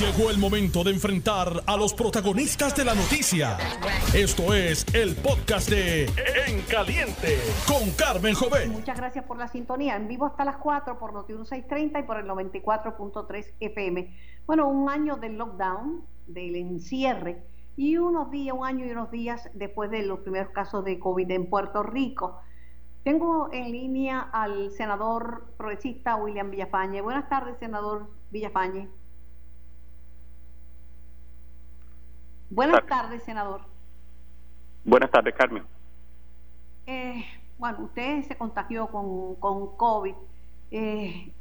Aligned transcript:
Llegó 0.00 0.28
el 0.30 0.36
momento 0.36 0.84
de 0.84 0.90
enfrentar 0.90 1.48
a 1.66 1.74
los 1.74 1.94
protagonistas 1.94 2.76
de 2.76 2.84
la 2.84 2.94
noticia. 2.94 3.56
Esto 4.14 4.52
es 4.52 4.84
el 4.94 5.16
podcast 5.16 5.70
de 5.70 6.04
En 6.46 6.60
Caliente 6.70 7.38
con 7.66 7.90
Carmen 7.92 8.34
Jovet. 8.34 8.68
Muchas 8.68 8.98
gracias 8.98 9.24
por 9.24 9.38
la 9.38 9.48
sintonía. 9.48 9.96
En 9.96 10.06
vivo 10.06 10.26
hasta 10.26 10.44
las 10.44 10.58
4 10.58 10.98
por 10.98 11.14
Noti 11.14 11.32
1630 11.32 12.00
y 12.00 12.02
por 12.02 12.18
el 12.18 12.26
94.3 12.26 13.54
FM. 13.58 14.14
Bueno, 14.46 14.68
un 14.68 14.90
año 14.90 15.16
del 15.16 15.38
lockdown, 15.38 16.04
del 16.26 16.56
encierre 16.56 17.42
y 17.74 17.96
unos 17.96 18.30
días, 18.30 18.54
un 18.54 18.66
año 18.66 18.84
y 18.84 18.90
unos 18.90 19.10
días 19.10 19.48
después 19.54 19.90
de 19.90 20.02
los 20.02 20.18
primeros 20.18 20.50
casos 20.50 20.84
de 20.84 20.98
COVID 20.98 21.30
en 21.30 21.48
Puerto 21.48 21.82
Rico. 21.82 22.38
Tengo 23.02 23.48
en 23.50 23.72
línea 23.72 24.20
al 24.20 24.72
senador 24.72 25.54
progresista 25.56 26.16
William 26.16 26.50
Villafañe. 26.50 27.00
Buenas 27.00 27.30
tardes, 27.30 27.56
senador 27.58 28.10
Villafañe. 28.30 28.90
Buenas 32.50 32.86
tardes, 32.86 33.22
senador. 33.24 33.62
Buenas 34.84 35.10
tardes, 35.10 35.34
Carmen. 35.34 35.64
Eh, 36.86 37.24
bueno, 37.58 37.84
usted 37.84 38.22
se 38.22 38.36
contagió 38.36 38.86
con, 38.88 39.34
con 39.36 39.76
COVID. 39.76 40.14
Eh, 40.70 41.32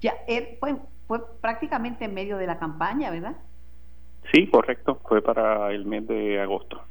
ya, 0.00 0.14
eh, 0.26 0.56
fue, 0.60 0.76
fue 1.06 1.20
prácticamente 1.40 2.04
en 2.04 2.14
medio 2.14 2.36
de 2.36 2.46
la 2.46 2.58
campaña, 2.58 3.10
¿verdad? 3.10 3.36
Sí, 4.32 4.48
correcto. 4.48 5.00
Fue 5.08 5.22
para 5.22 5.72
el 5.72 5.86
mes 5.86 6.06
de 6.06 6.40
agosto. 6.40 6.82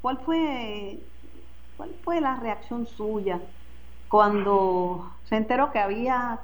¿Cuál 0.00 0.18
fue, 0.18 1.00
cuál 1.76 1.90
fue 2.04 2.20
la 2.20 2.36
reacción 2.36 2.86
suya 2.86 3.40
cuando 4.08 5.10
se 5.24 5.36
enteró 5.36 5.72
que 5.72 5.80
había 5.80 6.40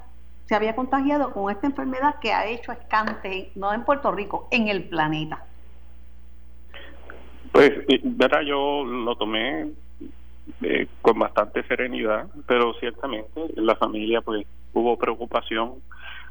se 0.53 0.57
había 0.57 0.75
contagiado 0.75 1.33
con 1.33 1.49
esta 1.49 1.65
enfermedad 1.65 2.19
que 2.19 2.31
ha 2.31 2.45
hecho 2.45 2.71
escante, 2.71 3.49
no 3.55 3.73
en 3.73 3.83
Puerto 3.83 4.11
Rico, 4.11 4.47
en 4.51 4.67
el 4.67 4.83
planeta? 4.83 5.43
Pues, 7.51 7.71
verdad, 8.03 8.41
yo 8.41 8.85
lo 8.85 9.15
tomé 9.15 9.71
eh, 10.61 10.87
con 11.01 11.17
bastante 11.17 11.63
serenidad, 11.63 12.27
pero 12.45 12.75
ciertamente 12.75 13.41
en 13.57 13.65
la 13.65 13.75
familia 13.77 14.21
pues 14.21 14.45
hubo 14.73 14.95
preocupación 14.95 15.81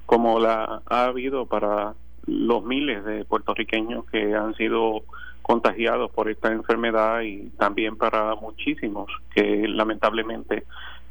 como 0.06 0.38
la 0.38 0.82
ha 0.86 1.04
habido 1.06 1.46
para 1.46 1.94
los 2.26 2.64
miles 2.64 3.04
de 3.04 3.24
puertorriqueños 3.24 4.04
que 4.04 4.36
han 4.36 4.54
sido 4.54 5.02
contagiados 5.42 6.12
por 6.12 6.30
esta 6.30 6.52
enfermedad 6.52 7.22
y 7.22 7.50
también 7.58 7.96
para 7.96 8.36
muchísimos 8.36 9.10
que 9.34 9.66
lamentablemente 9.66 10.62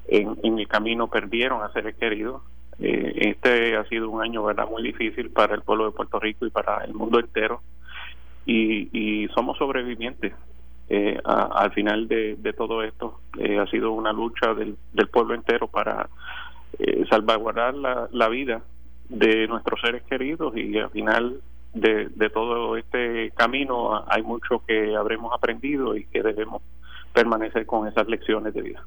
en, 0.07 0.37
en 0.43 0.59
el 0.59 0.67
camino 0.69 1.09
perdieron 1.09 1.61
a 1.61 1.73
seres 1.73 1.97
queridos 1.97 2.41
eh, 2.81 3.29
este 3.29 3.77
ha 3.77 3.83
sido 3.85 4.09
un 4.09 4.23
año 4.23 4.43
verdad 4.43 4.67
muy 4.67 4.81
difícil 4.81 5.29
para 5.29 5.53
el 5.53 5.61
pueblo 5.61 5.85
de 5.85 5.91
Puerto 5.91 6.19
Rico 6.19 6.47
y 6.47 6.49
para 6.49 6.83
el 6.83 6.93
mundo 6.93 7.19
entero. 7.19 7.61
Y, 8.45 9.27
somos 9.35 9.57
sobrevivientes 9.57 10.33
eh, 10.89 11.17
al 11.23 11.71
final 11.73 12.07
de, 12.07 12.53
todo 12.57 12.81
esto. 12.83 13.21
Eh, 13.37 13.59
ha 13.59 13.67
sido 13.67 13.91
una 13.91 14.11
lucha 14.11 14.53
del, 14.55 14.77
pueblo 15.11 15.35
entero 15.35 15.67
para 15.67 16.09
salvaguardar 17.09 17.75
la, 17.75 18.29
vida 18.29 18.61
de 19.09 19.47
nuestros 19.47 19.79
seres 19.81 20.03
queridos 20.03 20.55
y 20.57 20.77
al 20.79 20.89
final 20.89 21.41
de, 21.73 22.07
de 22.09 22.29
todo 22.29 22.77
este 22.77 23.31
camino 23.31 24.03
hay 24.07 24.23
mucho 24.23 24.63
que 24.65 24.95
habremos 24.95 25.33
aprendido 25.33 25.95
y 25.95 26.05
que 26.05 26.23
debemos 26.23 26.63
permanecer 27.13 27.65
con 27.65 27.87
esas 27.87 28.07
lecciones 28.07 28.53
de 28.53 28.61
vida. 28.61 28.83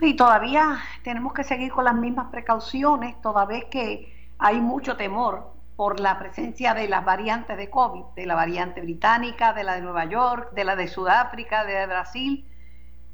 Y 0.00 0.14
todavía 0.14 0.78
tenemos 1.02 1.32
que 1.32 1.44
seguir 1.44 1.72
con 1.72 1.84
las 1.84 1.94
mismas 1.94 2.28
precauciones, 2.30 3.20
toda 3.22 3.44
vez 3.44 3.64
que 3.66 4.12
hay 4.38 4.60
mucho 4.60 4.96
temor 4.96 5.52
por 5.76 6.00
la 6.00 6.18
presencia 6.18 6.74
de 6.74 6.88
las 6.88 7.04
variantes 7.04 7.56
de 7.56 7.68
COVID, 7.70 8.02
de 8.14 8.26
la 8.26 8.34
variante 8.34 8.80
británica, 8.80 9.52
de 9.52 9.64
la 9.64 9.74
de 9.74 9.82
Nueva 9.82 10.06
York, 10.06 10.52
de 10.52 10.64
la 10.64 10.74
de 10.74 10.88
Sudáfrica, 10.88 11.64
de 11.64 11.86
Brasil, 11.86 12.46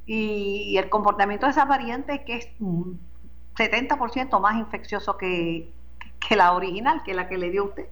y, 0.07 0.77
el 0.77 0.89
comportamiento 0.89 1.47
de 1.47 1.53
esas 1.53 1.69
variantes 1.69 2.21
que 2.25 2.37
es 2.37 2.49
70% 2.59 4.41
más 4.41 4.57
infeccioso 4.57 5.17
que, 5.17 5.73
que 6.27 6.37
la 6.37 6.53
original, 6.53 7.03
que 7.05 7.15
la 7.15 7.29
que 7.29 7.39
le 7.39 7.51
dio 7.51 7.65
usted. 7.65 7.87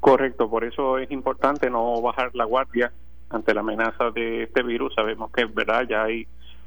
Correcto, 0.00 0.50
por 0.50 0.64
eso 0.64 0.98
es 0.98 1.10
importante 1.10 1.70
no 1.70 2.00
bajar 2.02 2.30
la 2.34 2.44
guardia 2.44 2.92
ante 3.30 3.54
la 3.54 3.60
amenaza 3.60 4.10
de 4.10 4.44
este 4.44 4.62
virus. 4.62 4.94
Sabemos 4.94 5.30
que 5.32 5.46
verdad, 5.46 5.86
ya 5.88 6.04
hay 6.04 6.26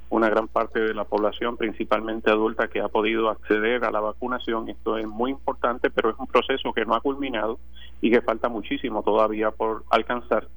una 0.10 0.30
gran 0.30 0.48
parte 0.48 0.80
de 0.80 0.94
la 0.94 1.04
población, 1.04 1.58
principalmente 1.58 2.32
adulta, 2.32 2.68
que 2.70 2.80
ha 2.80 2.88
podido 2.88 3.30
acceder 3.30 3.84
a 3.84 3.92
la 3.92 4.00
vacunación. 4.00 4.70
Esto 4.70 4.98
es 4.98 5.08
muy 5.08 5.32
importante, 5.32 5.90
pero 5.90 6.10
es 6.10 6.16
un 6.18 6.28
proceso 6.28 6.72
que 6.74 6.86
no 6.86 6.96
ha 6.96 7.02
culminado 7.02 7.60
y 8.02 8.12
que 8.12 8.22
falta 8.22 8.48
muchísimo 8.48 9.04
todavía 9.04 9.52
por 9.52 9.84
alcanzar. 9.90 10.48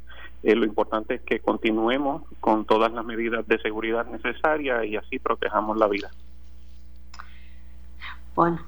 Eh, 0.43 0.55
lo 0.55 0.65
importante 0.65 1.17
es 1.17 1.21
que 1.23 1.41
continuemos 1.41 2.23
con 2.41 2.65
todas 2.65 2.93
las 2.93 3.05
medidas 3.05 3.47
de 3.47 3.59
seguridad 3.59 4.07
necesarias 4.07 4.87
y 4.87 4.97
así 4.97 5.19
protejamos 5.19 5.77
la 5.77 5.89
vida. 5.89 6.11
Bueno, 8.35 8.61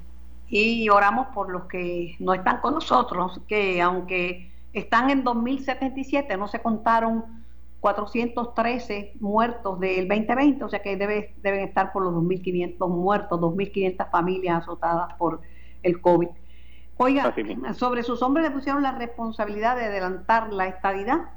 y 0.49 0.87
oramos 0.89 1.27
por 1.33 1.49
los 1.49 1.63
que 1.63 2.15
no 2.19 2.33
están 2.33 2.59
con 2.59 2.75
nosotros, 2.75 3.39
que 3.47 3.81
aunque 3.81 4.51
están 4.73 5.09
en 5.09 5.23
2077, 5.23 6.37
no 6.37 6.47
se 6.47 6.61
contaron 6.61 7.42
413 7.83 9.15
muertos 9.19 9.77
del 9.77 10.07
2020, 10.07 10.63
o 10.63 10.69
sea 10.69 10.81
que 10.81 10.95
debe, 10.95 11.35
deben 11.43 11.65
estar 11.65 11.91
por 11.91 12.03
los 12.03 12.13
2.500 12.13 12.87
muertos, 12.87 13.41
2.500 13.41 14.09
familias 14.09 14.61
azotadas 14.63 15.13
por 15.15 15.41
el 15.83 15.99
COVID. 15.99 16.29
Oiga, 16.95 17.35
sobre 17.73 18.03
sus 18.03 18.21
hombres 18.21 18.47
le 18.47 18.51
pusieron 18.51 18.83
la 18.83 18.93
responsabilidad 18.93 19.75
de 19.75 19.83
adelantar 19.83 20.53
la 20.53 20.67
estadidad. 20.67 21.31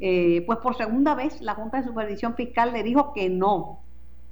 Eh, 0.00 0.42
pues 0.44 0.58
por 0.58 0.74
segunda 0.74 1.14
vez 1.14 1.40
la 1.40 1.54
Junta 1.54 1.76
de 1.76 1.84
Supervisión 1.84 2.34
Fiscal 2.34 2.72
le 2.72 2.82
dijo 2.82 3.12
que 3.12 3.30
no 3.30 3.78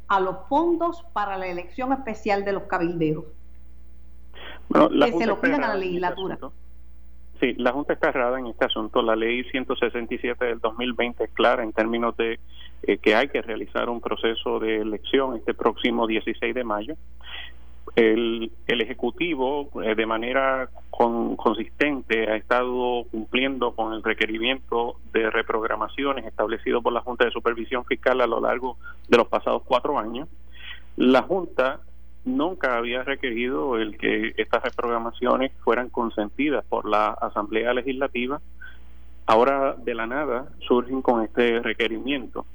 a 0.08 0.18
los 0.18 0.38
fondos 0.48 1.06
para 1.12 1.38
la 1.38 1.46
elección 1.46 1.92
especial 1.92 2.44
de 2.44 2.50
los 2.50 2.64
cabilderos. 2.64 3.26
que 4.72 5.12
se 5.12 5.26
lo 5.26 5.40
pidan 5.40 5.62
a 5.62 5.68
la 5.68 5.76
legislatura. 5.76 6.36
Sí, 7.40 7.54
la 7.56 7.72
Junta 7.72 7.94
está 7.94 8.10
errada 8.10 8.38
en 8.38 8.48
este 8.48 8.66
asunto. 8.66 9.00
La 9.00 9.16
ley 9.16 9.44
167 9.44 10.44
del 10.44 10.58
2020 10.60 11.24
es 11.24 11.30
clara 11.30 11.62
en 11.62 11.72
términos 11.72 12.14
de 12.18 12.38
eh, 12.82 12.98
que 12.98 13.14
hay 13.14 13.28
que 13.28 13.40
realizar 13.40 13.88
un 13.88 14.02
proceso 14.02 14.58
de 14.58 14.76
elección 14.76 15.36
este 15.36 15.54
próximo 15.54 16.06
16 16.06 16.54
de 16.54 16.64
mayo. 16.64 16.94
El, 17.96 18.52
el 18.66 18.80
Ejecutivo, 18.82 19.70
eh, 19.82 19.94
de 19.94 20.06
manera 20.06 20.68
consistente, 20.90 22.30
ha 22.30 22.36
estado 22.36 23.04
cumpliendo 23.10 23.74
con 23.74 23.94
el 23.94 24.02
requerimiento 24.02 24.96
de 25.12 25.30
reprogramaciones 25.30 26.26
establecido 26.26 26.82
por 26.82 26.92
la 26.92 27.00
Junta 27.00 27.24
de 27.24 27.30
Supervisión 27.30 27.86
Fiscal 27.86 28.20
a 28.20 28.26
lo 28.26 28.38
largo 28.38 28.76
de 29.08 29.16
los 29.16 29.28
pasados 29.28 29.62
cuatro 29.64 29.98
años. 29.98 30.28
La 30.96 31.22
Junta 31.22 31.80
nunca 32.24 32.76
había 32.76 33.02
requerido 33.02 33.76
el 33.76 33.96
que 33.96 34.34
estas 34.36 34.62
reprogramaciones 34.62 35.52
fueran 35.64 35.88
consentidas 35.88 36.64
por 36.66 36.88
la 36.88 37.08
Asamblea 37.08 37.72
Legislativa. 37.72 38.40
Ahora 39.26 39.74
de 39.74 39.94
la 39.94 40.06
nada 40.06 40.48
surgen 40.66 41.02
con 41.02 41.22
este 41.22 41.60
requerimiento 41.60 42.46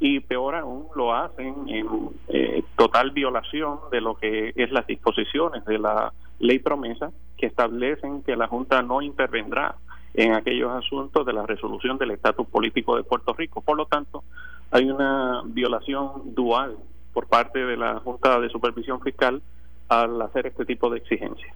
y 0.00 0.18
peor 0.20 0.56
aún 0.56 0.86
lo 0.96 1.14
hacen 1.14 1.54
en 1.68 1.86
eh, 2.28 2.64
total 2.76 3.12
violación 3.12 3.78
de 3.92 4.00
lo 4.00 4.16
que 4.16 4.52
es 4.56 4.72
las 4.72 4.86
disposiciones 4.86 5.64
de 5.64 5.78
la 5.78 6.12
ley 6.40 6.58
promesa 6.58 7.12
que 7.36 7.46
establecen 7.46 8.22
que 8.22 8.34
la 8.34 8.48
Junta 8.48 8.82
no 8.82 9.00
intervendrá 9.00 9.76
en 10.14 10.34
aquellos 10.34 10.72
asuntos 10.72 11.24
de 11.24 11.32
la 11.32 11.46
resolución 11.46 11.98
del 11.98 12.10
estatus 12.10 12.46
político 12.48 12.96
de 12.96 13.04
Puerto 13.04 13.32
Rico. 13.32 13.60
Por 13.60 13.76
lo 13.76 13.86
tanto, 13.86 14.24
hay 14.72 14.90
una 14.90 15.42
violación 15.44 16.34
dual 16.34 16.76
por 17.12 17.26
parte 17.26 17.58
de 17.64 17.76
la 17.76 18.00
Junta 18.00 18.40
de 18.40 18.48
Supervisión 18.48 19.00
Fiscal 19.00 19.42
al 19.88 20.20
hacer 20.22 20.46
este 20.46 20.64
tipo 20.64 20.90
de 20.90 20.98
exigencias. 20.98 21.54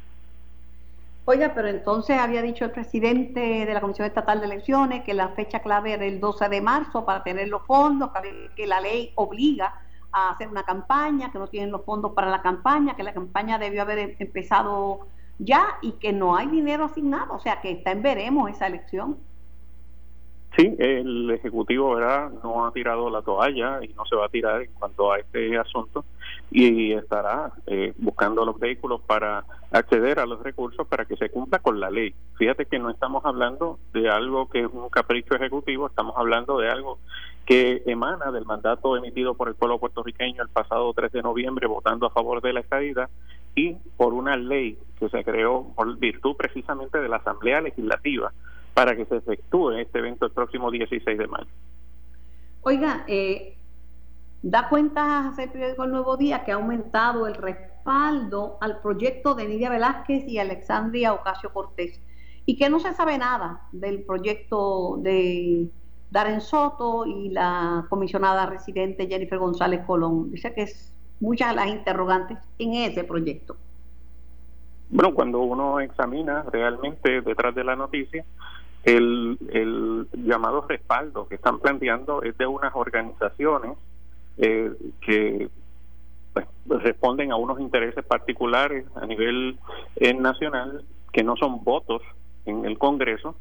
Oiga, 1.28 1.52
pero 1.54 1.66
entonces 1.66 2.16
había 2.18 2.40
dicho 2.40 2.64
el 2.64 2.70
presidente 2.70 3.40
de 3.40 3.74
la 3.74 3.80
Comisión 3.80 4.06
Estatal 4.06 4.38
de 4.38 4.46
Elecciones 4.46 5.02
que 5.02 5.12
la 5.12 5.30
fecha 5.30 5.58
clave 5.58 5.94
era 5.94 6.04
el 6.04 6.20
12 6.20 6.48
de 6.48 6.60
marzo 6.60 7.04
para 7.04 7.24
tener 7.24 7.48
los 7.48 7.62
fondos, 7.62 8.10
que 8.54 8.66
la 8.66 8.80
ley 8.80 9.10
obliga 9.16 9.74
a 10.12 10.30
hacer 10.30 10.46
una 10.46 10.62
campaña, 10.62 11.32
que 11.32 11.38
no 11.38 11.48
tienen 11.48 11.72
los 11.72 11.84
fondos 11.84 12.12
para 12.12 12.30
la 12.30 12.42
campaña, 12.42 12.94
que 12.94 13.02
la 13.02 13.12
campaña 13.12 13.58
debió 13.58 13.82
haber 13.82 14.14
empezado 14.20 15.08
ya 15.38 15.78
y 15.82 15.92
que 15.92 16.12
no 16.12 16.36
hay 16.36 16.46
dinero 16.46 16.84
asignado, 16.84 17.34
o 17.34 17.40
sea 17.40 17.60
que 17.60 17.72
está 17.72 17.90
en 17.90 18.02
veremos 18.02 18.48
esa 18.48 18.68
elección. 18.68 19.18
Sí, 20.56 20.74
el 20.78 21.30
Ejecutivo 21.30 21.94
¿verdad? 21.94 22.30
no 22.42 22.66
ha 22.66 22.72
tirado 22.72 23.10
la 23.10 23.20
toalla 23.20 23.80
y 23.82 23.88
no 23.92 24.06
se 24.06 24.16
va 24.16 24.24
a 24.24 24.30
tirar 24.30 24.62
en 24.62 24.72
cuanto 24.72 25.12
a 25.12 25.18
este 25.18 25.58
asunto. 25.58 26.04
y 26.50 26.92
estará 26.92 27.52
eh, 27.66 27.92
buscando 27.98 28.44
los 28.44 28.58
vehículos 28.58 29.00
para 29.02 29.44
acceder 29.70 30.18
a 30.18 30.26
los 30.26 30.42
recursos 30.42 30.86
para 30.86 31.04
que 31.04 31.16
se 31.16 31.28
cumpla 31.28 31.58
con 31.58 31.78
la 31.80 31.90
ley. 31.90 32.14
Fíjate 32.36 32.66
que 32.66 32.78
no 32.78 32.88
estamos 32.88 33.24
hablando 33.26 33.78
de 33.92 34.08
algo 34.08 34.48
que 34.48 34.60
es 34.60 34.68
un 34.72 34.88
capricho 34.88 35.34
ejecutivo, 35.34 35.88
estamos 35.88 36.14
hablando 36.16 36.58
de 36.58 36.70
algo 36.70 36.98
que 37.44 37.82
emana 37.86 38.30
del 38.30 38.46
mandato 38.46 38.96
emitido 38.96 39.34
por 39.34 39.48
el 39.48 39.54
pueblo 39.56 39.78
puertorriqueño 39.78 40.42
el 40.42 40.48
pasado 40.48 40.92
3 40.94 41.12
de 41.12 41.22
noviembre 41.22 41.66
votando 41.66 42.06
a 42.06 42.10
favor 42.10 42.40
de 42.40 42.52
la 42.52 42.60
estadía 42.60 43.08
y 43.54 43.74
por 43.96 44.14
una 44.14 44.36
ley 44.36 44.78
que 44.98 45.08
se 45.08 45.22
creó 45.22 45.72
por 45.74 45.98
virtud 45.98 46.36
precisamente 46.36 46.98
de 46.98 47.08
la 47.08 47.16
Asamblea 47.16 47.60
Legislativa 47.60 48.32
para 48.76 48.94
que 48.94 49.06
se 49.06 49.16
efectúe 49.16 49.70
este 49.70 50.00
evento 50.00 50.26
el 50.26 50.32
próximo 50.32 50.70
16 50.70 51.16
de 51.16 51.26
mayo. 51.26 51.48
Oiga, 52.60 53.04
eh, 53.08 53.56
da 54.42 54.68
cuenta 54.68 55.28
hace 55.28 55.48
periódico 55.48 55.84
El 55.84 55.92
Nuevo 55.92 56.18
Día 56.18 56.44
que 56.44 56.52
ha 56.52 56.56
aumentado 56.56 57.26
el 57.26 57.36
respaldo 57.36 58.58
al 58.60 58.82
proyecto 58.82 59.34
de 59.34 59.48
Nidia 59.48 59.70
Velázquez 59.70 60.28
y 60.28 60.38
Alexandria 60.38 61.14
Ocasio 61.14 61.54
Cortés 61.54 62.02
y 62.44 62.58
que 62.58 62.68
no 62.68 62.78
se 62.78 62.92
sabe 62.92 63.16
nada 63.16 63.62
del 63.72 64.02
proyecto 64.02 64.98
de 64.98 65.70
Darren 66.10 66.42
Soto 66.42 67.06
y 67.06 67.30
la 67.30 67.86
comisionada 67.88 68.44
residente 68.44 69.06
Jennifer 69.06 69.38
González 69.38 69.86
Colón. 69.86 70.32
Dice 70.32 70.52
que 70.52 70.64
es 70.64 70.92
muchas 71.18 71.54
las 71.54 71.68
interrogantes 71.68 72.36
en 72.58 72.74
ese 72.74 73.04
proyecto. 73.04 73.56
Bueno, 74.90 75.14
cuando 75.14 75.40
uno 75.40 75.80
examina 75.80 76.42
realmente 76.52 77.22
detrás 77.22 77.54
de 77.54 77.64
la 77.64 77.74
noticia, 77.74 78.22
el, 78.86 80.06
llamado 80.12 80.62
respaldo 80.62 81.28
que 81.28 81.34
están 81.34 81.58
planteando 81.58 82.22
es 82.22 82.38
de 82.38 82.46
unas 82.46 82.74
organizaciones 82.74 83.72
eh, 84.38 84.70
que 85.00 85.48
pues, 86.32 86.46
responden 86.82 87.32
a 87.32 87.36
unos 87.36 87.60
intereses 87.60 88.04
particulares 88.04 88.86
a 88.94 89.06
nivel 89.06 89.58
eh, 89.96 90.14
nacional 90.14 90.84
que 91.12 91.24
no 91.24 91.36
son 91.36 91.64
votos 91.64 92.02
en 92.44 92.64
el 92.64 92.78
Congreso. 92.78 93.34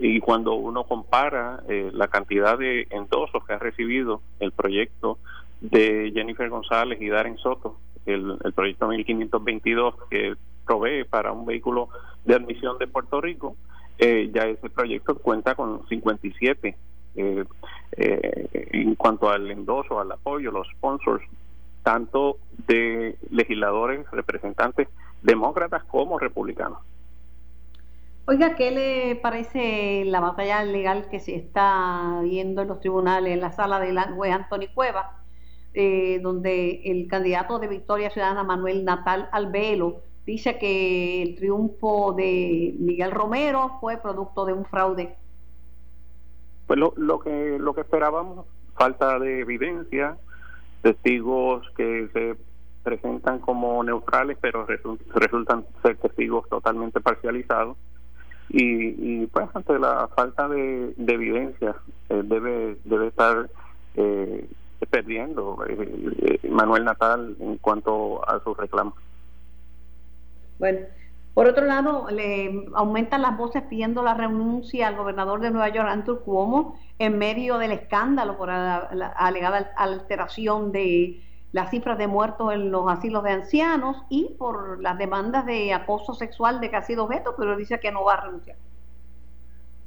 Y 0.00 0.20
cuando 0.20 0.54
uno 0.54 0.84
compara 0.84 1.62
eh, 1.68 1.90
la 1.92 2.08
cantidad 2.08 2.58
de 2.58 2.86
endosos 2.90 3.44
que 3.44 3.52
ha 3.52 3.58
recibido 3.58 4.20
el 4.40 4.52
proyecto 4.52 5.18
de 5.60 6.10
Jennifer 6.14 6.48
González 6.48 7.00
y 7.00 7.08
Darren 7.08 7.38
Soto, 7.38 7.76
el, 8.06 8.36
el 8.42 8.52
proyecto 8.52 8.88
1522 8.88 9.94
que 10.10 10.34
provee 10.66 11.04
para 11.04 11.32
un 11.32 11.46
vehículo 11.46 11.88
de 12.24 12.34
admisión 12.34 12.78
de 12.78 12.86
Puerto 12.86 13.20
Rico, 13.20 13.56
eh, 13.98 14.30
ya 14.32 14.44
ese 14.44 14.70
proyecto 14.70 15.16
cuenta 15.16 15.54
con 15.54 15.86
57 15.88 16.76
eh, 17.16 17.44
eh, 17.96 18.68
en 18.72 18.94
cuanto 18.94 19.28
al 19.28 19.50
endoso, 19.50 19.98
al 19.98 20.12
apoyo, 20.12 20.52
los 20.52 20.68
sponsors, 20.76 21.24
tanto 21.82 22.38
de 22.66 23.16
legisladores, 23.30 24.08
representantes 24.12 24.88
demócratas 25.22 25.82
como 25.84 26.18
republicanos. 26.18 26.78
Oiga, 28.26 28.56
¿qué 28.56 28.70
le 28.70 29.16
parece 29.16 30.04
la 30.04 30.20
batalla 30.20 30.62
legal 30.62 31.08
que 31.10 31.18
se 31.18 31.34
está 31.34 32.20
viendo 32.22 32.60
en 32.62 32.68
los 32.68 32.78
tribunales, 32.78 33.32
en 33.32 33.40
la 33.40 33.52
sala 33.52 33.80
de 33.80 33.92
la 33.92 34.12
juez 34.12 34.32
Anthony 34.32 34.68
Cueva, 34.74 35.22
eh, 35.72 36.20
donde 36.22 36.82
el 36.84 37.08
candidato 37.08 37.58
de 37.58 37.68
Victoria 37.68 38.10
Ciudadana, 38.10 38.44
Manuel 38.44 38.84
Natal 38.84 39.28
Albelo, 39.32 40.02
dice 40.28 40.58
que 40.58 41.22
el 41.22 41.36
triunfo 41.36 42.12
de 42.12 42.74
Miguel 42.78 43.12
Romero 43.12 43.78
fue 43.80 43.96
producto 43.96 44.44
de 44.44 44.52
un 44.52 44.66
fraude. 44.66 45.16
Pues 46.66 46.78
lo, 46.78 46.92
lo 46.98 47.18
que 47.18 47.58
lo 47.58 47.72
que 47.72 47.80
esperábamos, 47.80 48.44
falta 48.76 49.18
de 49.18 49.40
evidencia, 49.40 50.18
testigos 50.82 51.66
que 51.78 52.10
se 52.12 52.36
presentan 52.82 53.38
como 53.38 53.82
neutrales, 53.82 54.36
pero 54.38 54.66
resultan 55.14 55.64
ser 55.82 55.96
testigos 55.96 56.46
totalmente 56.50 57.00
parcializados. 57.00 57.78
Y, 58.50 59.22
y 59.22 59.26
pues 59.28 59.48
ante 59.54 59.78
la 59.78 60.08
falta 60.08 60.46
de, 60.48 60.94
evidencia 61.06 61.74
eh, 62.10 62.22
debe 62.22 62.76
debe 62.84 63.08
estar 63.08 63.48
eh, 63.94 64.46
perdiendo 64.90 65.58
eh, 65.66 66.38
Manuel 66.50 66.84
Natal 66.84 67.34
en 67.40 67.56
cuanto 67.56 68.28
a 68.28 68.42
sus 68.44 68.54
reclamos. 68.58 68.94
Bueno, 70.58 70.80
por 71.38 71.46
otro 71.46 71.66
lado, 71.66 72.08
le 72.10 72.66
aumentan 72.74 73.22
las 73.22 73.36
voces 73.36 73.62
pidiendo 73.62 74.02
la 74.02 74.14
renuncia 74.14 74.88
al 74.88 74.96
gobernador 74.96 75.40
de 75.40 75.52
Nueva 75.52 75.68
York, 75.68 75.88
Andrew 75.88 76.18
Cuomo, 76.18 76.76
en 76.98 77.16
medio 77.16 77.58
del 77.58 77.70
escándalo 77.70 78.36
por 78.36 78.48
la, 78.48 78.78
alegada 79.16 79.70
alteración 79.76 80.72
de 80.72 81.22
las 81.52 81.70
cifras 81.70 81.96
de 81.96 82.08
muertos 82.08 82.52
en 82.52 82.72
los 82.72 82.90
asilos 82.90 83.22
de 83.22 83.30
ancianos 83.30 83.96
y 84.08 84.34
por 84.36 84.82
las 84.82 84.98
demandas 84.98 85.46
de 85.46 85.72
acoso 85.72 86.12
sexual 86.12 86.60
de 86.60 86.70
que 86.70 86.76
ha 86.76 86.82
sido 86.82 87.04
objeto, 87.04 87.34
pero 87.38 87.56
dice 87.56 87.78
que 87.78 87.92
no 87.92 88.02
va 88.02 88.14
a 88.14 88.24
renunciar. 88.24 88.56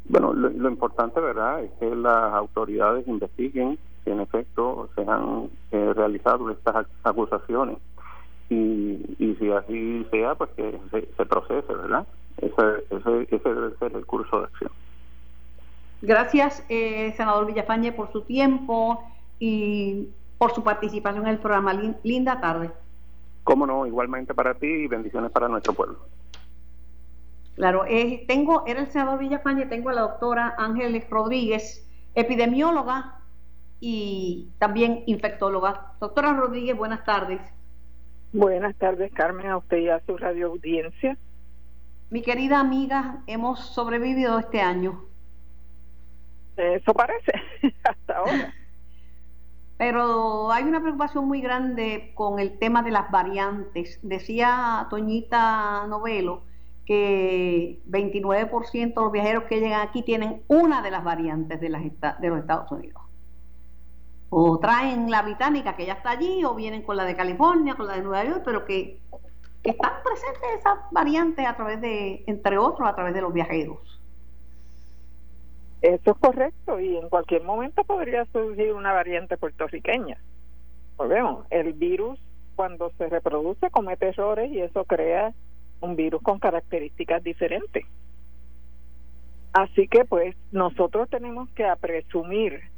Bueno, 0.06 0.32
lo, 0.32 0.70
importante, 0.70 1.20
¿verdad?, 1.20 1.66
es 1.66 1.72
que 1.80 1.94
las 1.94 2.34
autoridades 2.34 3.06
investiguen 3.10 3.78
si 4.06 4.10
en 4.10 4.22
efecto 4.22 4.90
se 4.96 5.02
han 5.02 5.50
eh, 5.72 5.94
realizado 5.94 6.50
estas 6.50 6.88
acusaciones 7.04 7.78
y, 8.52 9.16
y 9.18 9.36
si 9.40 9.50
así 9.50 10.06
sea, 10.12 10.36
pues 10.36 10.50
que 10.58 10.78
se, 10.92 11.26
procese, 11.26 11.74
¿verdad? 11.74 12.06
Ese, 12.38 12.84
ese, 12.90 13.28
ese 13.34 13.50
debe 13.50 13.78
ser 13.78 13.96
el 13.96 14.06
curso 14.06 14.40
de 14.40 14.46
acción. 14.46 14.72
Gracias, 16.02 16.66
eh, 16.68 17.14
senador 17.16 17.46
Villafañe, 17.46 17.94
por 17.94 18.12
su 18.12 18.24
tiempo 18.24 19.02
y 19.40 20.10
por 20.38 20.54
su 20.54 20.64
participación 20.64 21.24
en 21.24 21.30
el 21.30 21.38
programa. 21.38 21.74
Linda 22.04 22.42
tarde. 22.42 22.72
Cómo 23.46 23.66
no, 23.66 23.88
igualmente 23.88 24.34
para 24.34 24.54
ti 24.56 24.68
y 24.68 24.88
bendiciones 24.88 25.32
para 25.32 25.48
nuestro 25.48 25.74
pueblo. 25.74 26.00
Claro, 27.56 27.86
eh, 27.88 28.26
tengo, 28.28 28.66
era 28.68 28.82
el 28.82 28.88
senador 28.88 29.20
Villafañe, 29.20 29.66
tengo 29.68 29.92
a 29.92 29.94
la 29.94 30.02
doctora 30.02 30.56
Ángeles 30.58 31.10
Rodríguez, 31.10 31.88
epidemióloga 32.16 33.16
y 33.80 34.50
también 34.60 35.04
infectóloga. 35.06 35.94
Doctora 36.02 36.34
Rodríguez, 36.34 36.76
buenas 36.76 37.06
tardes. 37.06 37.40
Buenas 38.34 38.78
tardes, 38.78 39.12
Carmen, 39.12 39.48
a 39.48 39.58
usted 39.58 39.78
y 39.78 39.90
a 39.90 40.00
su 40.06 40.16
radio 40.16 40.48
audiencia. 40.48 41.18
Mi 42.10 42.22
querida 42.22 42.62
amiga, 42.62 43.24
hemos 43.28 43.60
sobrevivido 43.60 44.40
este 44.40 44.62
año. 44.62 45.04
Eso 46.56 46.94
parece, 46.94 47.34
hasta 47.84 48.18
ahora. 48.18 48.54
Pero 49.78 50.50
hay 50.50 50.64
una 50.64 50.80
preocupación 50.80 51.28
muy 51.28 51.42
grande 51.42 52.14
con 52.16 52.40
el 52.40 52.58
tema 52.58 52.84
de 52.84 52.92
las 52.92 53.12
variantes. 53.12 54.00
Decía 54.02 54.88
Toñita 54.90 55.86
Novelo 55.88 56.44
que 56.86 57.82
29% 57.90 58.94
de 58.94 59.02
los 59.02 59.12
viajeros 59.12 59.44
que 59.44 59.60
llegan 59.60 59.82
aquí 59.82 60.04
tienen 60.04 60.44
una 60.48 60.82
de 60.82 60.92
las 60.92 61.04
variantes 61.04 61.60
de, 61.60 61.68
las, 61.68 61.84
de 61.84 62.30
los 62.30 62.40
Estados 62.40 62.72
Unidos 62.72 63.01
o 64.34 64.58
traen 64.60 65.12
la 65.12 65.24
británica 65.24 65.76
que 65.76 65.86
ya 65.86 65.94
está 65.94 66.12
allí, 66.12 66.46
o 66.46 66.56
vienen 66.56 66.84
con 66.84 66.96
la 66.96 67.04
de 67.04 67.18
California, 67.18 67.76
con 67.76 67.86
la 67.86 67.96
de 67.96 68.02
Nueva 68.02 68.24
York, 68.24 68.42
pero 68.46 68.66
que, 68.66 68.98
están 69.62 69.92
presentes 70.04 70.42
esas 70.58 70.80
variantes 70.90 71.46
a 71.46 71.56
través 71.56 71.82
de, 71.82 72.24
entre 72.26 72.58
otros, 72.58 72.88
a 72.88 72.96
través 72.96 73.14
de 73.14 73.22
los 73.22 73.32
viajeros. 73.32 73.78
Eso 75.82 76.12
es 76.12 76.18
correcto, 76.18 76.80
y 76.80 76.96
en 76.96 77.10
cualquier 77.10 77.44
momento 77.44 77.84
podría 77.84 78.26
surgir 78.32 78.74
una 78.74 78.94
variante 78.94 79.38
puertorriqueña. 79.38 80.18
Volvemos, 80.96 81.46
el 81.50 81.74
virus 81.74 82.18
cuando 82.56 82.90
se 82.98 83.10
reproduce 83.10 83.70
comete 83.70 84.08
errores 84.08 84.50
y 84.50 84.62
eso 84.62 84.86
crea 84.86 85.34
un 85.82 85.96
virus 85.96 86.22
con 86.22 86.40
características 86.40 87.22
diferentes. 87.22 87.86
Así 89.52 89.90
que 89.90 90.06
pues 90.06 90.36
nosotros 90.52 91.10
tenemos 91.10 91.50
que 91.50 91.66
presumir 91.82 92.71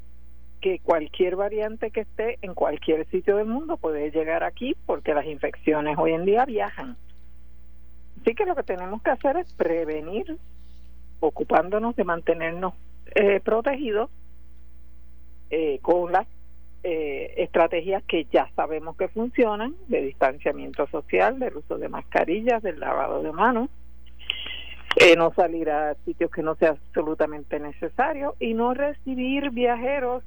que 0.63 0.79
cualquier 0.79 1.35
variante 1.35 1.91
que 1.91 1.99
esté 1.99 2.39
en 2.41 2.53
cualquier 2.53 3.05
sitio 3.09 3.35
del 3.35 3.47
mundo 3.47 3.75
puede 3.75 4.11
llegar 4.11 4.45
aquí 4.45 4.77
porque 4.85 5.13
las 5.13 5.25
infecciones 5.25 5.97
hoy 5.97 6.13
en 6.13 6.23
día 6.23 6.45
viajan. 6.45 6.95
Así 8.21 8.33
que 8.33 8.45
lo 8.45 8.55
que 8.55 8.63
tenemos 8.63 9.03
que 9.03 9.09
hacer 9.09 9.35
es 9.35 9.51
prevenir, 9.55 10.37
ocupándonos 11.19 11.97
de 11.97 12.05
mantenernos 12.05 12.75
eh, 13.13 13.41
protegidos 13.41 14.09
eh, 15.49 15.79
con 15.81 16.13
las 16.13 16.27
eh, 16.83 17.33
estrategias 17.39 18.01
que 18.03 18.23
ya 18.31 18.49
sabemos 18.55 18.95
que 18.95 19.09
funcionan, 19.09 19.75
de 19.89 20.01
distanciamiento 20.01 20.87
social, 20.87 21.39
del 21.39 21.57
uso 21.57 21.77
de 21.77 21.89
mascarillas, 21.89 22.63
del 22.63 22.79
lavado 22.79 23.21
de 23.21 23.33
manos, 23.33 23.69
no 25.17 25.33
salir 25.33 25.69
a 25.69 25.95
sitios 26.05 26.31
que 26.31 26.41
no 26.41 26.55
sea 26.55 26.69
absolutamente 26.69 27.59
necesario 27.59 28.35
y 28.39 28.53
no 28.53 28.73
recibir 28.73 29.49
viajeros 29.49 30.23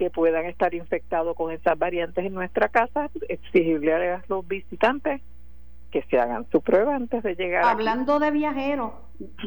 que 0.00 0.08
puedan 0.08 0.46
estar 0.46 0.72
infectados 0.72 1.36
con 1.36 1.52
esas 1.52 1.78
variantes 1.78 2.24
en 2.24 2.32
nuestra 2.32 2.70
casa, 2.70 3.10
exigirle 3.28 3.92
a 3.92 4.24
los 4.28 4.48
visitantes 4.48 5.20
que 5.90 6.02
se 6.04 6.18
hagan 6.18 6.46
su 6.50 6.62
prueba 6.62 6.96
antes 6.96 7.22
de 7.22 7.34
llegar. 7.34 7.64
Hablando 7.64 8.18
de 8.18 8.30
viajeros, 8.30 8.92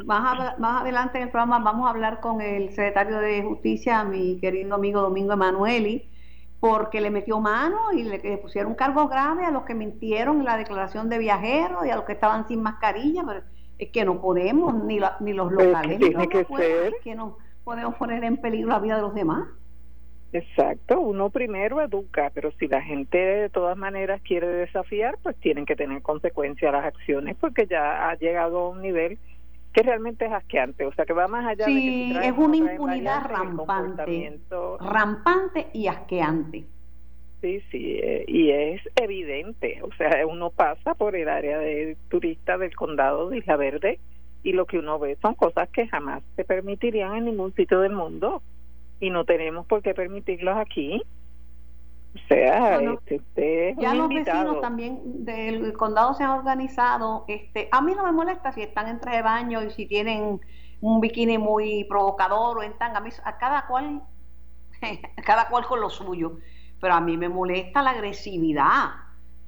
más, 0.06 0.60
más 0.60 0.82
adelante 0.84 1.18
en 1.18 1.24
el 1.24 1.30
programa 1.32 1.58
vamos 1.58 1.88
a 1.88 1.90
hablar 1.90 2.20
con 2.20 2.40
el 2.40 2.70
secretario 2.70 3.18
de 3.18 3.42
Justicia, 3.42 4.04
mi 4.04 4.40
querido 4.40 4.76
amigo 4.76 5.02
Domingo 5.02 5.34
Emanueli, 5.34 6.08
porque 6.60 7.02
le 7.02 7.10
metió 7.10 7.40
mano 7.40 7.92
y 7.92 8.04
le, 8.04 8.38
pusieron 8.38 8.76
cargos 8.76 9.10
graves 9.10 9.48
a 9.48 9.52
los 9.52 9.64
que 9.64 9.74
mintieron 9.74 10.38
en 10.38 10.46
la 10.46 10.56
declaración 10.56 11.10
de 11.10 11.18
viajeros 11.18 11.84
y 11.88 11.90
a 11.90 11.96
los 11.96 12.06
que 12.06 12.14
estaban 12.14 12.48
sin 12.48 12.62
mascarilla, 12.62 13.24
pero 13.26 13.42
es 13.80 13.90
que 13.90 14.06
no 14.06 14.22
podemos, 14.22 14.76
ni, 14.84 15.00
ni 15.20 15.34
los 15.34 15.52
pues 15.52 15.66
locales, 15.66 15.98
tiene 15.98 16.28
que 16.28 16.46
ser. 16.46 16.94
que 17.04 17.16
no 17.16 17.40
podemos 17.64 17.96
poner 17.96 18.24
en 18.24 18.38
peligro 18.38 18.70
la 18.70 18.78
vida 18.78 18.98
de 18.98 19.02
los 19.02 19.16
demás. 19.16 19.48
Exacto, 20.34 21.00
uno 21.00 21.30
primero 21.30 21.80
educa, 21.80 22.32
pero 22.34 22.52
si 22.54 22.68
la 22.68 22.82
gente 22.82 23.20
de 23.20 23.50
todas 23.50 23.78
maneras 23.78 24.20
quiere 24.24 24.48
desafiar, 24.48 25.16
pues 25.22 25.36
tienen 25.38 25.68
que 25.68 25.76
tener 25.76 26.02
consecuencias 26.02 26.74
las 26.74 26.86
acciones, 26.86 27.38
porque 27.40 27.68
ya 27.68 28.10
ha 28.10 28.16
llegado 28.16 28.58
a 28.58 28.70
un 28.70 28.82
nivel 28.82 29.20
que 29.74 29.84
realmente 29.84 30.26
es 30.26 30.32
asqueante, 30.32 30.88
o 30.88 30.94
sea 30.94 31.06
que 31.06 31.14
va 31.14 31.28
más 31.28 31.46
allá 31.46 31.68
de 31.68 31.74
que 31.74 32.28
es 32.28 32.34
una 32.36 32.58
impunidad 32.58 33.26
rampante, 33.26 34.40
rampante 34.80 35.68
y 35.72 35.86
asqueante. 35.86 36.66
Sí, 37.42 37.62
sí, 37.70 38.00
eh, 38.02 38.26
y 38.28 38.50
es 38.50 38.82
evidente, 38.96 39.82
o 39.84 39.94
sea, 39.98 40.26
uno 40.26 40.50
pasa 40.50 40.96
por 40.96 41.16
el 41.16 41.30
área 41.30 41.60
de 41.60 41.96
turista 42.10 42.58
del 42.58 42.76
condado 42.76 43.30
de 43.30 43.38
Isla 43.38 43.56
Verde 43.56 44.00
y 44.42 44.54
lo 44.54 44.66
que 44.66 44.80
uno 44.80 44.98
ve 44.98 45.16
son 45.22 45.36
cosas 45.36 45.70
que 45.70 45.88
jamás 45.88 46.24
se 46.36 46.44
permitirían 46.44 47.18
en 47.18 47.26
ningún 47.26 47.54
sitio 47.54 47.82
del 47.82 47.94
mundo 47.94 48.42
y 49.04 49.10
no 49.10 49.26
tenemos 49.26 49.66
por 49.66 49.82
qué 49.82 49.94
permitirlos 49.94 50.58
aquí. 50.58 51.04
O 52.16 52.28
sea, 52.30 52.80
este, 53.06 53.76
ya 53.78 53.94
los 53.94 54.08
vecinos 54.08 54.62
también 54.62 55.26
del 55.26 55.74
condado 55.74 56.14
se 56.14 56.24
han 56.24 56.30
organizado. 56.30 57.26
Este, 57.28 57.68
a 57.72 57.82
mí 57.82 57.94
no 57.96 58.06
me 58.06 58.14
molesta 58.14 58.54
si 58.54 58.62
están 58.62 58.88
en 58.88 59.02
traje 59.02 59.18
de 59.18 59.24
baño 59.24 59.62
y 59.62 59.72
si 59.72 59.88
tienen 59.88 60.40
un 60.80 61.02
bikini 61.02 61.38
muy 61.38 61.84
provocador 61.84 62.60
o 62.60 62.64
en 62.64 62.78
tanga. 62.78 63.04
A, 63.26 63.38
cada 63.38 63.68
cual, 63.68 64.04
cada 65.26 65.50
cual 65.50 65.66
con 65.66 65.82
lo 65.82 65.90
suyo. 65.90 66.38
Pero 66.80 66.94
a 66.94 67.02
mí 67.02 67.18
me 67.18 67.28
molesta 67.28 67.82
la 67.82 67.90
agresividad 67.90 68.92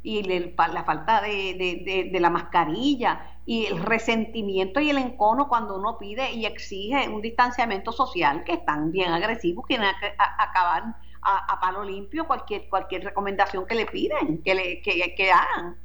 y 0.03 0.21
la 0.23 0.83
falta 0.83 1.21
de, 1.21 2.09
de, 2.11 2.19
la 2.19 2.29
mascarilla 2.29 3.34
y 3.45 3.67
el 3.67 3.81
resentimiento 3.83 4.79
y 4.79 4.89
el 4.89 4.97
encono 4.97 5.47
cuando 5.47 5.77
uno 5.77 5.97
pide 5.99 6.31
y 6.31 6.45
exige 6.45 7.07
un 7.09 7.21
distanciamiento 7.21 7.91
social 7.91 8.43
que 8.43 8.53
están 8.53 8.91
bien 8.91 9.11
agresivos, 9.11 9.65
quieren 9.67 9.87
acabar 10.17 10.95
a, 11.21 11.59
palo 11.59 11.83
limpio 11.83 12.27
cualquier 12.27 12.67
cualquier 12.69 13.03
recomendación 13.03 13.65
que 13.65 13.75
le 13.75 13.85
piden, 13.85 14.41
que, 14.43 14.55
le, 14.55 14.81
que, 14.81 15.15
que 15.15 15.31
hagan. 15.31 15.75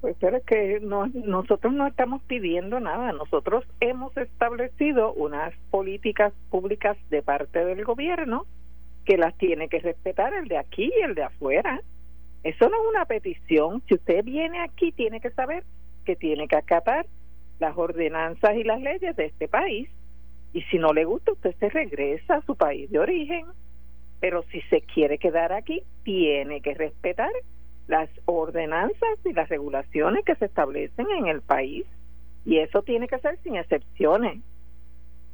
Pues 0.00 0.16
pero 0.20 0.36
es 0.36 0.44
que 0.44 0.80
no, 0.80 1.06
nosotros 1.06 1.72
no 1.72 1.86
estamos 1.86 2.22
pidiendo 2.24 2.80
nada, 2.80 3.12
nosotros 3.12 3.64
hemos 3.80 4.14
establecido 4.16 5.12
unas 5.14 5.54
políticas 5.70 6.32
públicas 6.50 6.96
de 7.08 7.22
parte 7.22 7.64
del 7.64 7.84
gobierno 7.84 8.46
que 9.06 9.16
las 9.16 9.36
tiene 9.36 9.68
que 9.68 9.80
respetar 9.80 10.34
el 10.34 10.48
de 10.48 10.58
aquí 10.58 10.90
y 10.94 11.02
el 11.02 11.14
de 11.14 11.24
afuera. 11.24 11.80
Eso 12.42 12.68
no 12.68 12.76
es 12.82 12.88
una 12.90 13.06
petición. 13.06 13.82
Si 13.88 13.94
usted 13.94 14.24
viene 14.24 14.60
aquí, 14.60 14.92
tiene 14.92 15.20
que 15.20 15.30
saber 15.30 15.64
que 16.04 16.16
tiene 16.16 16.48
que 16.48 16.56
acatar 16.56 17.06
las 17.58 17.76
ordenanzas 17.76 18.56
y 18.56 18.64
las 18.64 18.80
leyes 18.80 19.16
de 19.16 19.26
este 19.26 19.48
país. 19.48 19.88
Y 20.52 20.62
si 20.62 20.78
no 20.78 20.92
le 20.92 21.04
gusta, 21.04 21.32
usted 21.32 21.54
se 21.58 21.68
regresa 21.68 22.36
a 22.36 22.42
su 22.42 22.56
país 22.56 22.90
de 22.90 22.98
origen. 22.98 23.46
Pero 24.20 24.44
si 24.50 24.60
se 24.62 24.82
quiere 24.82 25.18
quedar 25.18 25.52
aquí, 25.52 25.82
tiene 26.04 26.60
que 26.60 26.74
respetar 26.74 27.30
las 27.86 28.08
ordenanzas 28.24 29.18
y 29.24 29.32
las 29.32 29.48
regulaciones 29.48 30.24
que 30.24 30.36
se 30.36 30.46
establecen 30.46 31.06
en 31.10 31.26
el 31.26 31.42
país. 31.42 31.84
Y 32.44 32.58
eso 32.58 32.82
tiene 32.82 33.08
que 33.08 33.18
ser 33.18 33.38
sin 33.42 33.56
excepciones. 33.56 34.40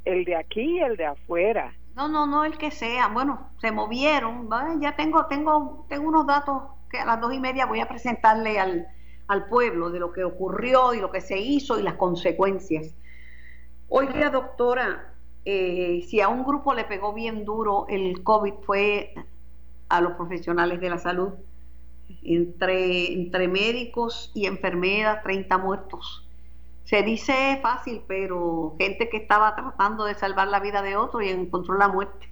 El 0.05 0.25
de 0.25 0.35
aquí 0.35 0.77
y 0.77 0.79
el 0.79 0.97
de 0.97 1.05
afuera. 1.05 1.73
No, 1.95 2.07
no, 2.07 2.25
no 2.25 2.45
el 2.45 2.57
que 2.57 2.71
sea. 2.71 3.09
Bueno, 3.09 3.51
se 3.59 3.71
movieron. 3.71 4.49
Ya 4.79 4.95
tengo, 4.95 5.27
tengo, 5.27 5.85
tengo 5.89 6.07
unos 6.07 6.25
datos 6.25 6.63
que 6.89 6.97
a 6.99 7.05
las 7.05 7.21
dos 7.21 7.33
y 7.33 7.39
media 7.39 7.65
voy 7.65 7.79
a 7.79 7.87
presentarle 7.87 8.59
al, 8.59 8.87
al 9.31 9.45
pueblo 9.45 9.89
de 9.91 9.99
lo 9.99 10.11
que 10.11 10.25
ocurrió 10.25 10.93
y 10.93 10.99
lo 10.99 11.09
que 11.09 11.21
se 11.21 11.39
hizo 11.39 11.79
y 11.79 11.83
las 11.83 11.93
consecuencias. 11.93 12.93
Oiga, 13.87 14.29
doctora, 14.29 15.13
eh, 15.45 16.03
si 16.05 16.19
a 16.19 16.27
un 16.27 16.43
grupo 16.43 16.73
le 16.73 16.83
pegó 16.83 17.13
bien 17.13 17.45
duro 17.45 17.85
el 17.87 18.23
COVID 18.23 18.55
fue 18.65 19.13
a 19.87 20.01
los 20.01 20.13
profesionales 20.13 20.81
de 20.81 20.89
la 20.89 20.97
salud, 20.97 21.29
entre, 22.23 23.13
entre 23.13 23.47
médicos 23.47 24.33
y 24.35 24.47
enfermeras, 24.47 25.23
30 25.23 25.57
muertos. 25.59 26.27
Se 26.83 27.01
dice 27.01 27.57
fácil, 27.61 28.01
pero 28.09 28.75
gente 28.77 29.07
que 29.07 29.15
estaba 29.15 29.55
tratando 29.55 30.03
de 30.03 30.15
salvar 30.15 30.49
la 30.49 30.59
vida 30.59 30.81
de 30.81 30.97
otro 30.97 31.21
y 31.21 31.29
encontró 31.29 31.77
la 31.77 31.87
muerte. 31.87 32.27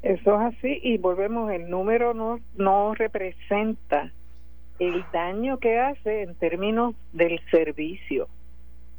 Eso 0.00 0.40
es 0.40 0.56
así 0.56 0.80
y 0.82 0.96
volvemos, 0.96 1.50
el 1.50 1.68
número 1.68 2.14
no, 2.14 2.40
no 2.54 2.94
representa 2.94 4.10
el 4.78 5.04
daño 5.12 5.58
que 5.58 5.78
hace 5.78 6.22
en 6.22 6.34
términos 6.34 6.94
del 7.12 7.40
servicio, 7.50 8.28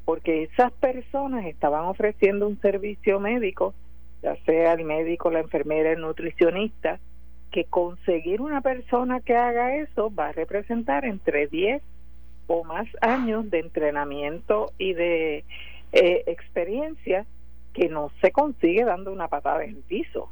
porque 0.05 0.43
esas 0.43 0.71
personas 0.73 1.45
estaban 1.45 1.85
ofreciendo 1.85 2.47
un 2.47 2.59
servicio 2.61 3.19
médico, 3.19 3.73
ya 4.21 4.35
sea 4.45 4.73
el 4.73 4.83
médico, 4.83 5.29
la 5.29 5.39
enfermera, 5.39 5.91
el 5.91 6.01
nutricionista, 6.01 6.99
que 7.51 7.65
conseguir 7.65 8.41
una 8.41 8.61
persona 8.61 9.19
que 9.21 9.35
haga 9.35 9.75
eso 9.75 10.13
va 10.13 10.27
a 10.27 10.31
representar 10.33 11.05
entre 11.05 11.47
10 11.47 11.81
o 12.47 12.63
más 12.63 12.87
años 13.01 13.49
de 13.49 13.59
entrenamiento 13.59 14.71
y 14.77 14.93
de 14.93 15.43
eh, 15.91 16.23
experiencia 16.27 17.25
que 17.73 17.89
no 17.89 18.11
se 18.21 18.31
consigue 18.31 18.83
dando 18.83 19.11
una 19.11 19.27
patada 19.27 19.63
en 19.63 19.71
el 19.71 19.83
piso. 19.83 20.29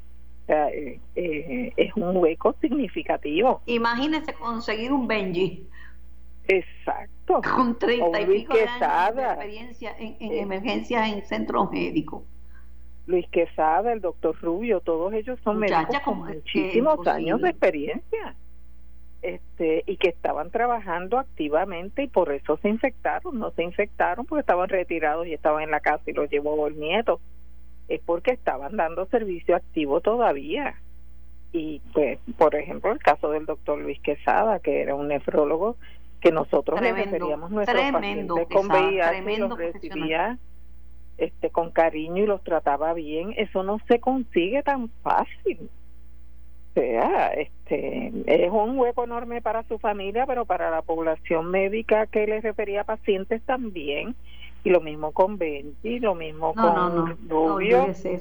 Eh, 0.48 1.00
eh, 1.16 1.74
es 1.76 1.96
un 1.96 2.18
hueco 2.18 2.56
significativo. 2.62 3.62
Imagínese 3.66 4.34
conseguir 4.34 4.92
un 4.92 5.08
Benji. 5.08 5.68
Exacto. 6.48 7.42
Con 7.42 7.80
30 7.80 8.22
y 8.22 8.26
pico 8.26 8.54
de 8.54 8.68
años 8.68 9.16
de 9.16 9.24
experiencia 9.24 9.96
en, 9.98 10.18
en 10.20 10.34
emergencias 10.40 11.12
en 11.12 11.26
centros 11.26 11.72
médicos. 11.72 12.24
Luis 13.08 13.28
Quesada, 13.30 13.94
el 13.94 14.02
doctor 14.02 14.36
Rubio, 14.42 14.80
todos 14.80 15.14
ellos 15.14 15.40
son 15.44 15.60
médicos 15.60 16.00
con 16.04 16.20
muchísimos 16.20 17.06
años 17.08 17.42
de 17.42 17.50
experiencia. 17.50 18.36
Este, 19.22 19.84
y 19.88 19.98
que 19.98 20.10
estaban 20.10 20.52
trabajando 20.52 21.18
activamente 21.18 22.04
y 22.04 22.08
por 22.08 22.32
eso 22.32 22.58
se 22.58 22.70
infectaron, 22.70 23.40
no 23.40 23.50
se 23.52 23.64
infectaron 23.64 24.28
porque 24.28 24.42
estaban 24.42 24.70
retirados 24.70 25.26
y 25.26 25.34
estaban 25.34 25.64
en 25.64 25.72
la 25.72 25.80
casa 25.80 26.04
y 26.06 26.14
los 26.14 26.30
llevó 26.30 26.68
el 26.68 26.80
nieto 26.80 27.20
es 27.88 28.02
porque 28.02 28.32
estaban 28.32 28.76
dando 28.76 29.06
servicio 29.08 29.56
activo 29.56 30.02
todavía. 30.02 30.76
Y 31.52 31.82
pues, 31.94 32.20
por 32.38 32.56
ejemplo, 32.56 32.92
el 32.92 33.00
caso 33.00 33.32
del 33.32 33.46
doctor 33.46 33.80
Luis 33.80 34.00
Quesada, 34.02 34.60
que 34.60 34.82
era 34.82 34.96
un 34.96 35.08
nefrólogo 35.08 35.78
que 36.20 36.32
nosotros 36.32 36.82
le 36.82 36.92
referíamos 36.92 37.52
nuestros 37.52 37.92
pacientes 37.92 38.48
con 38.52 38.68
VIH 38.68 39.34
y 39.34 39.38
los 39.38 39.58
recibía 39.58 40.38
este 41.18 41.50
con 41.50 41.72
cariño 41.72 42.24
y 42.24 42.26
los 42.26 42.44
trataba 42.44 42.94
bien, 42.94 43.34
eso 43.38 43.64
no 43.64 43.80
se 43.88 44.00
consigue 44.00 44.64
tan 44.64 44.90
fácil. 45.02 45.70
O 46.72 46.74
sea, 46.74 47.28
este 47.28 48.12
es 48.26 48.52
un 48.52 48.78
hueco 48.78 49.06
enorme 49.06 49.42
para 49.42 49.64
su 49.64 49.80
familia, 49.80 50.26
pero 50.26 50.46
para 50.46 50.70
la 50.70 50.82
población 50.82 51.52
médica 51.52 52.06
que 52.08 52.28
le 52.28 52.42
refería 52.42 52.82
a 52.82 52.86
pacientes 52.86 53.42
también 53.44 54.16
y 54.66 54.72
lo 54.72 54.82
mismo 54.82 55.12
con 55.12 55.38
Benji, 55.38 56.00
lo 56.00 56.16
mismo 56.16 56.56
con 56.56 56.74
no, 56.74 57.16
Rubio, 57.30 57.86
este, 57.86 58.20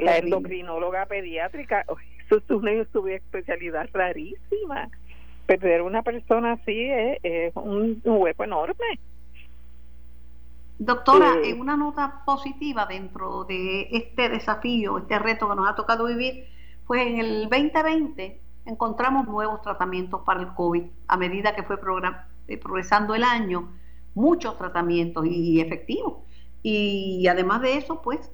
la 0.00 0.16
endocrinóloga 0.16 1.04
pediátrica, 1.04 1.84
eso 2.26 2.36
es 2.36 2.50
una 2.50 2.72
especialidad 3.12 3.86
rarísima. 3.92 4.88
Perder 5.44 5.82
una 5.82 6.02
persona 6.02 6.52
así 6.52 6.88
es, 6.90 7.54
un, 7.54 8.00
hueco 8.04 8.44
enorme. 8.44 8.98
Doctora, 10.78 11.34
eh, 11.42 11.50
en 11.50 11.60
una 11.60 11.76
nota 11.76 12.22
positiva 12.24 12.86
dentro 12.86 13.44
de 13.44 13.88
este 13.92 14.30
desafío, 14.30 14.96
este 14.98 15.18
reto 15.18 15.46
que 15.48 15.56
nos 15.56 15.68
ha 15.68 15.74
tocado 15.74 16.06
vivir, 16.06 16.46
pues 16.86 17.06
en 17.06 17.18
el 17.18 17.50
2020 17.50 18.40
encontramos 18.64 19.28
nuevos 19.28 19.60
tratamientos 19.60 20.22
para 20.22 20.40
el 20.40 20.54
COVID 20.54 20.84
a 21.06 21.16
medida 21.18 21.54
que 21.54 21.62
fue 21.64 21.76
eh, 22.48 22.56
progresando 22.56 23.14
el 23.14 23.24
año 23.24 23.68
muchos 24.16 24.58
tratamientos 24.58 25.24
y 25.26 25.60
efectivos. 25.60 26.14
Y 26.62 27.28
además 27.28 27.62
de 27.62 27.76
eso, 27.76 28.02
pues, 28.02 28.32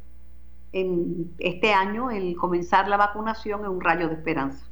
en 0.72 1.30
este 1.38 1.74
año 1.74 2.10
el 2.10 2.34
comenzar 2.36 2.88
la 2.88 2.96
vacunación 2.96 3.60
es 3.60 3.68
un 3.68 3.82
rayo 3.82 4.08
de 4.08 4.14
esperanza. 4.14 4.64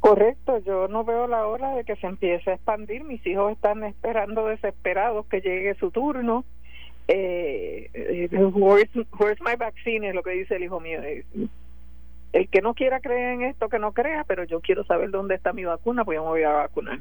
Correcto, 0.00 0.58
yo 0.58 0.88
no 0.88 1.04
veo 1.04 1.26
la 1.26 1.46
hora 1.46 1.74
de 1.74 1.84
que 1.84 1.96
se 1.96 2.06
empiece 2.06 2.50
a 2.50 2.54
expandir. 2.54 3.02
Mis 3.04 3.26
hijos 3.26 3.52
están 3.52 3.82
esperando 3.84 4.46
desesperados 4.46 5.24
que 5.26 5.40
llegue 5.40 5.74
su 5.76 5.90
turno. 5.90 6.44
Eh, 7.08 7.88
eh 7.94 8.28
where's, 8.30 9.40
my 9.40 9.56
vaccine? 9.56 10.08
Es 10.08 10.14
lo 10.14 10.22
que 10.22 10.32
dice 10.32 10.56
el 10.56 10.64
hijo 10.64 10.80
mío. 10.80 11.00
El 12.32 12.48
que 12.48 12.60
no 12.60 12.74
quiera 12.74 13.00
creer 13.00 13.34
en 13.34 13.42
esto, 13.42 13.68
que 13.68 13.78
no 13.78 13.92
crea, 13.92 14.24
pero 14.24 14.44
yo 14.44 14.60
quiero 14.60 14.84
saber 14.84 15.10
dónde 15.10 15.36
está 15.36 15.52
mi 15.52 15.64
vacuna, 15.64 16.04
pues 16.04 16.16
yo 16.16 16.24
me 16.24 16.30
voy 16.30 16.42
a 16.42 16.52
vacunar. 16.52 17.00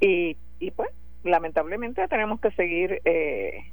Y, 0.00 0.36
y 0.58 0.70
pues 0.72 0.90
lamentablemente 1.24 2.06
tenemos 2.08 2.40
que 2.40 2.50
seguir 2.52 3.00
eh, 3.04 3.72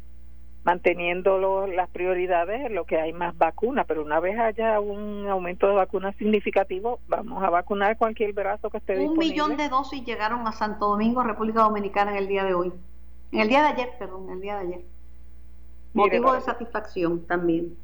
manteniendo 0.63 1.67
las 1.67 1.89
prioridades 1.89 2.65
en 2.65 2.75
lo 2.75 2.85
que 2.85 2.99
hay 2.99 3.13
más 3.13 3.37
vacunas, 3.37 3.85
pero 3.87 4.03
una 4.03 4.19
vez 4.19 4.37
haya 4.37 4.79
un 4.79 5.27
aumento 5.27 5.67
de 5.67 5.73
vacunas 5.73 6.15
significativo, 6.17 6.99
vamos 7.07 7.43
a 7.43 7.49
vacunar 7.49 7.97
cualquier 7.97 8.33
brazo 8.33 8.69
que 8.69 8.77
esté 8.77 8.93
un 8.93 8.99
disponible. 8.99 9.25
Un 9.25 9.31
millón 9.31 9.57
de 9.57 9.69
dosis 9.69 10.03
llegaron 10.05 10.45
a 10.47 10.51
Santo 10.51 10.87
Domingo, 10.87 11.23
República 11.23 11.61
Dominicana, 11.61 12.11
en 12.11 12.17
el 12.17 12.27
día 12.27 12.43
de 12.43 12.53
hoy. 12.53 12.73
En 13.31 13.39
el 13.39 13.47
día 13.47 13.61
de 13.61 13.67
ayer, 13.67 13.89
perdón, 13.97 14.25
en 14.25 14.31
el 14.31 14.41
día 14.41 14.57
de 14.57 14.67
ayer. 14.67 14.81
Motivo 15.93 16.33
de 16.33 16.41
satisfacción 16.41 17.25
también. 17.25 17.75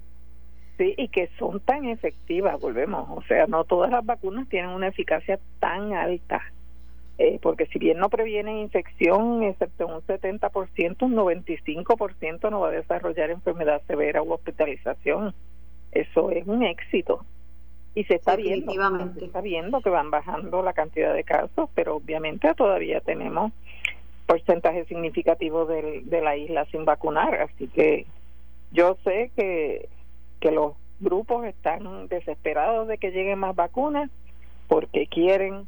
Sí, 0.78 0.94
y 0.98 1.08
que 1.08 1.30
son 1.40 1.60
tan 1.62 1.86
efectivas, 1.86 2.60
volvemos. 2.60 3.08
O 3.10 3.22
sea, 3.24 3.48
no 3.48 3.64
todas 3.64 3.90
las 3.90 4.06
vacunas 4.06 4.48
tienen 4.50 4.72
una 4.72 4.88
eficacia 4.88 5.40
tan 5.60 5.94
alta. 5.94 6.42
Eh, 7.18 7.40
porque 7.42 7.66
si 7.68 7.80
bien 7.80 7.98
no 7.98 8.10
previenen 8.10 8.58
infección, 8.58 9.44
excepto 9.44 9.88
un 9.88 10.02
70%, 10.02 11.02
un 11.02 11.16
95% 11.16 12.50
no 12.52 12.60
va 12.60 12.68
a 12.70 12.72
desarrollar 12.72 13.30
enfermedad 13.30 13.82
severa 13.88 14.22
u 14.22 14.34
hospitalización. 14.34 15.34
Eso 15.94 16.30
es 16.32 16.46
un 16.46 16.64
éxito. 16.64 17.26
Y 17.94 18.04
se 18.04 18.16
está 18.16 18.36
viendo, 18.36 18.74
se 19.18 19.26
está 19.26 19.40
viendo 19.40 19.80
que 19.80 19.90
van 19.90 20.12
bajando 20.12 20.62
la 20.62 20.74
cantidad 20.74 21.14
de 21.14 21.24
casos, 21.24 21.70
pero 21.74 21.96
obviamente 21.96 22.54
todavía 22.54 23.00
tenemos 23.00 23.54
porcentaje 24.26 24.84
significativo 24.86 25.66
de, 25.66 26.02
de 26.04 26.22
la 26.22 26.36
isla 26.36 26.66
sin 26.66 26.84
vacunar, 26.84 27.36
así 27.36 27.68
que 27.68 28.06
yo 28.72 28.98
sé 29.06 29.32
que, 29.36 29.88
que 30.42 30.52
los 30.52 30.74
grupos 31.00 31.46
están 31.46 32.08
desesperados 32.08 32.88
de 32.88 32.98
que 32.98 33.12
lleguen 33.12 33.40
más 33.40 33.56
vacunas 33.56 34.10
porque 34.68 35.08
quieren 35.08 35.68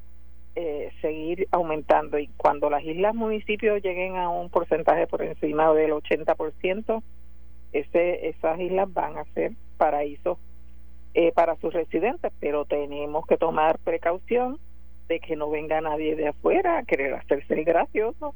eh, 0.60 0.92
seguir 1.02 1.48
aumentando 1.52 2.18
y 2.18 2.30
cuando 2.36 2.72
las 2.72 2.84
islas 2.84 3.14
municipios 3.14 3.80
lleguen 3.84 4.16
a 4.16 4.28
un 4.28 4.50
porcentaje 4.50 5.06
por 5.06 5.22
encima 5.22 5.72
del 5.72 5.92
80%, 5.92 7.04
ese, 7.74 8.28
esas 8.28 8.60
islas 8.60 8.92
van 8.92 9.20
a 9.20 9.26
ser 9.36 9.52
paraísos 9.78 10.40
eh, 11.14 11.32
para 11.32 11.58
sus 11.58 11.72
residentes, 11.72 12.34
pero 12.40 12.66
tenemos 12.66 13.28
que 13.28 13.38
tomar 13.38 13.78
precaución 13.78 14.58
de 15.08 15.20
que 15.20 15.36
no 15.36 15.52
venga 15.52 15.80
nadie 15.80 16.16
de 16.16 16.30
afuera 16.30 16.80
a 16.80 16.84
querer 16.86 17.14
hacerse 17.14 17.54
el 17.54 17.64
gracioso. 17.64 18.34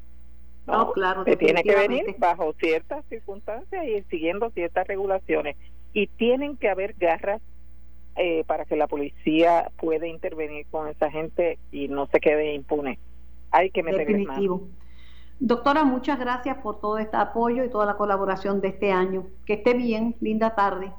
No, 0.68 0.92
claro, 0.92 1.24
que 1.24 1.36
tiene 1.36 1.64
que 1.64 1.74
venir 1.74 2.14
bajo 2.18 2.52
ciertas 2.52 3.04
circunstancias 3.06 3.84
y 3.84 4.00
siguiendo 4.02 4.48
ciertas 4.50 4.86
regulaciones. 4.86 5.56
Y 5.92 6.06
tienen 6.06 6.56
que 6.56 6.68
haber 6.68 6.94
garras 6.94 7.42
eh, 8.16 8.44
para 8.46 8.64
que 8.64 8.76
la 8.76 8.86
policía 8.86 9.70
pueda 9.78 10.06
intervenir 10.06 10.66
con 10.70 10.88
esa 10.88 11.10
gente 11.10 11.58
y 11.70 11.88
no 11.88 12.06
se 12.06 12.20
quede 12.20 12.54
impune. 12.54 12.98
Hay 13.50 13.70
que 13.70 13.82
meter 13.82 14.06
Definitivo. 14.06 14.68
Doctora, 15.40 15.84
muchas 15.84 16.18
gracias 16.18 16.58
por 16.58 16.80
todo 16.80 16.98
este 16.98 17.16
apoyo 17.16 17.64
y 17.64 17.70
toda 17.70 17.86
la 17.86 17.96
colaboración 17.96 18.60
de 18.60 18.68
este 18.68 18.92
año. 18.92 19.26
Que 19.44 19.54
esté 19.54 19.74
bien, 19.74 20.14
linda 20.20 20.54
tarde. 20.54 20.92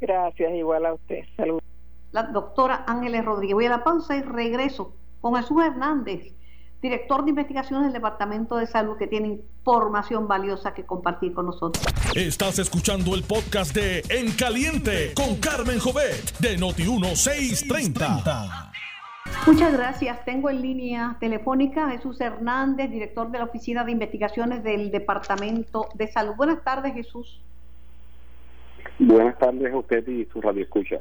Gracias, 0.00 0.52
igual 0.54 0.86
a 0.86 0.94
usted. 0.94 1.24
Saludos. 1.36 1.62
La 2.10 2.24
doctora 2.24 2.84
Ángeles 2.86 3.24
Rodríguez. 3.24 3.54
Voy 3.54 3.66
a 3.66 3.70
la 3.70 3.84
pausa 3.84 4.16
y 4.16 4.22
regreso 4.22 4.94
con 5.20 5.36
Jesús 5.36 5.62
Hernández, 5.62 6.34
director 6.80 7.24
de 7.24 7.30
investigaciones 7.30 7.86
del 7.86 7.92
Departamento 7.92 8.56
de 8.56 8.66
Salud, 8.66 8.96
que 8.96 9.06
tiene 9.06 9.28
información 9.28 10.26
valiosa 10.26 10.72
que 10.72 10.84
compartir 10.84 11.34
con 11.34 11.46
nosotros. 11.46 11.84
Estás 12.14 12.58
escuchando 12.58 13.14
el 13.14 13.22
podcast 13.22 13.74
de 13.74 14.02
En 14.08 14.32
Caliente 14.32 15.12
con 15.14 15.36
Carmen 15.36 15.78
Jovet 15.78 16.38
de 16.38 16.58
Noti1630. 16.58 18.70
Muchas 19.46 19.72
gracias. 19.72 20.24
Tengo 20.24 20.50
en 20.50 20.62
línea 20.62 21.16
telefónica 21.20 21.86
a 21.86 21.90
Jesús 21.90 22.20
Hernández, 22.20 22.90
director 22.90 23.30
de 23.30 23.38
la 23.38 23.44
Oficina 23.44 23.84
de 23.84 23.92
Investigaciones 23.92 24.64
del 24.64 24.90
Departamento 24.90 25.88
de 25.94 26.08
Salud. 26.08 26.34
Buenas 26.36 26.64
tardes, 26.64 26.94
Jesús. 26.94 27.40
Buenas 28.98 29.38
tardes 29.38 29.72
a 29.72 29.76
usted 29.76 30.06
y 30.08 30.24
su 30.26 30.40
radio 30.40 30.62
escucha. 30.62 30.96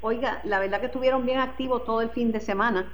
Oiga, 0.00 0.40
la 0.44 0.60
verdad 0.60 0.80
que 0.80 0.86
estuvieron 0.86 1.26
bien 1.26 1.38
activos 1.38 1.84
todo 1.84 2.00
el 2.00 2.10
fin 2.10 2.32
de 2.32 2.40
semana 2.40 2.92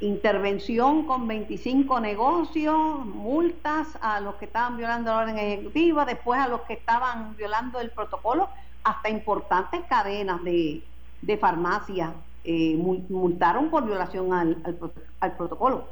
intervención 0.00 1.06
con 1.06 1.28
25 1.28 2.00
negocios, 2.00 3.06
multas 3.06 3.96
a 4.00 4.20
los 4.20 4.34
que 4.36 4.46
estaban 4.46 4.76
violando 4.76 5.10
la 5.10 5.18
orden 5.18 5.38
ejecutiva, 5.38 6.04
después 6.04 6.40
a 6.40 6.48
los 6.48 6.62
que 6.62 6.74
estaban 6.74 7.36
violando 7.36 7.80
el 7.80 7.90
protocolo, 7.90 8.48
hasta 8.84 9.08
importantes 9.08 9.80
cadenas 9.88 10.42
de, 10.42 10.82
de 11.22 11.36
farmacias 11.36 12.10
eh, 12.44 12.76
multaron 13.08 13.70
por 13.70 13.86
violación 13.86 14.32
al, 14.32 14.56
al, 15.20 15.36
protocolo. 15.36 15.86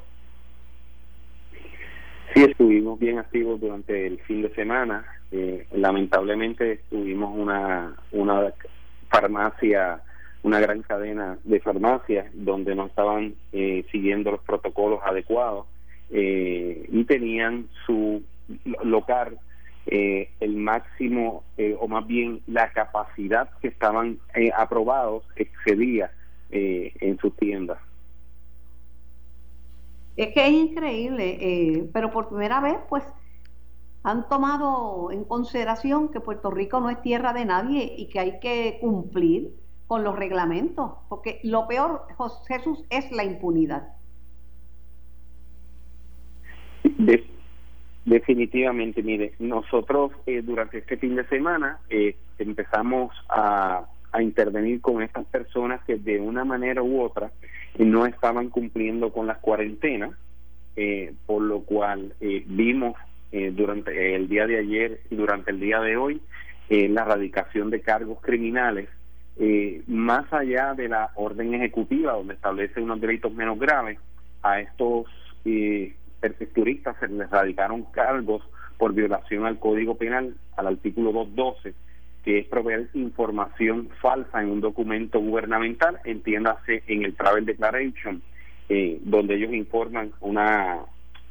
Sí, 2.34 2.42
estuvimos 2.42 2.98
bien 2.98 3.18
activos 3.18 3.60
durante 3.60 4.06
el 4.06 4.20
fin 4.22 4.42
de 4.42 4.52
semana. 4.54 5.04
Eh, 5.30 5.66
lamentablemente 5.72 6.80
tuvimos 6.90 7.36
una, 7.36 7.94
una 8.10 8.52
farmacia 9.08 10.02
una 10.42 10.60
gran 10.60 10.82
cadena 10.82 11.38
de 11.44 11.60
farmacias 11.60 12.26
donde 12.32 12.74
no 12.74 12.86
estaban 12.86 13.34
eh, 13.52 13.84
siguiendo 13.90 14.30
los 14.30 14.40
protocolos 14.40 15.00
adecuados 15.04 15.66
eh, 16.10 16.88
y 16.90 17.04
tenían 17.04 17.68
su 17.86 18.22
local 18.82 19.38
eh, 19.86 20.30
el 20.40 20.56
máximo 20.56 21.44
o 21.78 21.88
más 21.88 22.06
bien 22.06 22.40
la 22.46 22.70
capacidad 22.72 23.50
que 23.60 23.68
estaban 23.68 24.18
aprobados 24.56 25.24
excedía 25.36 26.10
en 26.50 27.18
sus 27.18 27.36
tiendas. 27.36 27.78
Es 30.16 30.34
que 30.34 30.46
es 30.46 30.52
increíble, 30.52 31.88
pero 31.92 32.10
por 32.10 32.28
primera 32.28 32.60
vez 32.60 32.76
pues 32.88 33.04
han 34.02 34.28
tomado 34.28 35.10
en 35.12 35.24
consideración 35.24 36.08
que 36.08 36.20
Puerto 36.20 36.50
Rico 36.50 36.80
no 36.80 36.90
es 36.90 37.00
tierra 37.02 37.32
de 37.32 37.44
nadie 37.44 37.94
y 37.96 38.08
que 38.08 38.20
hay 38.20 38.40
que 38.40 38.78
cumplir 38.80 39.54
con 39.90 40.04
los 40.04 40.16
reglamentos, 40.16 40.92
porque 41.08 41.40
lo 41.42 41.66
peor, 41.66 42.02
Jesús, 42.46 42.78
es 42.90 43.10
la 43.10 43.24
impunidad. 43.24 43.88
definitivamente, 48.04 49.02
mire, 49.02 49.32
nosotros 49.40 50.12
eh, 50.26 50.42
durante 50.42 50.78
este 50.78 50.96
fin 50.96 51.16
de 51.16 51.26
semana 51.26 51.80
eh, 51.90 52.14
empezamos 52.38 53.12
a, 53.28 53.88
intervenir 54.20 54.80
con 54.80 55.02
estas 55.02 55.24
personas 55.26 55.82
que 55.84 55.96
de 55.96 56.20
una 56.20 56.44
manera 56.44 56.84
u 56.84 57.00
otra 57.00 57.32
no 57.76 58.06
estaban 58.06 58.48
cumpliendo 58.48 59.12
con 59.12 59.26
las 59.26 59.38
cuarentenas, 59.38 60.12
eh, 60.76 61.14
por 61.26 61.42
lo 61.42 61.62
cual 61.62 62.14
vimos 62.46 62.94
durante 63.32 64.14
el 64.14 64.28
día 64.28 64.46
de 64.46 64.58
ayer 64.58 65.00
y 65.10 65.16
durante 65.16 65.50
el 65.50 65.58
día 65.58 65.80
de 65.80 65.96
hoy 65.96 66.20
la 66.68 67.02
erradicación 67.02 67.70
de 67.70 67.80
cargos 67.80 68.20
criminales 68.20 68.88
eh, 69.42 69.82
más 69.86 70.30
allá 70.34 70.74
de 70.74 70.86
la 70.86 71.12
orden 71.14 71.54
ejecutiva 71.54 72.12
donde 72.12 72.34
establece 72.34 72.78
unos 72.78 73.00
delitos 73.00 73.32
menos 73.32 73.58
graves, 73.58 73.98
a 74.42 74.60
estos 74.60 75.06
eh, 75.46 75.94
perfecturistas 76.20 76.96
se 77.00 77.08
les 77.08 77.30
radicaron 77.30 77.84
cargos 77.84 78.42
por 78.76 78.92
violación 78.92 79.46
al 79.46 79.58
Código 79.58 79.96
Penal, 79.96 80.34
al 80.58 80.66
artículo 80.66 81.12
212, 81.12 81.74
que 82.22 82.40
es 82.40 82.46
proveer 82.48 82.90
información 82.92 83.88
falsa 84.02 84.42
en 84.42 84.50
un 84.50 84.60
documento 84.60 85.20
gubernamental, 85.20 85.98
entiéndase 86.04 86.82
en 86.86 87.04
el 87.04 87.14
Travel 87.14 87.46
Declaration, 87.46 88.20
eh, 88.68 89.00
donde 89.04 89.36
ellos 89.36 89.54
informan 89.54 90.12
una, 90.20 90.80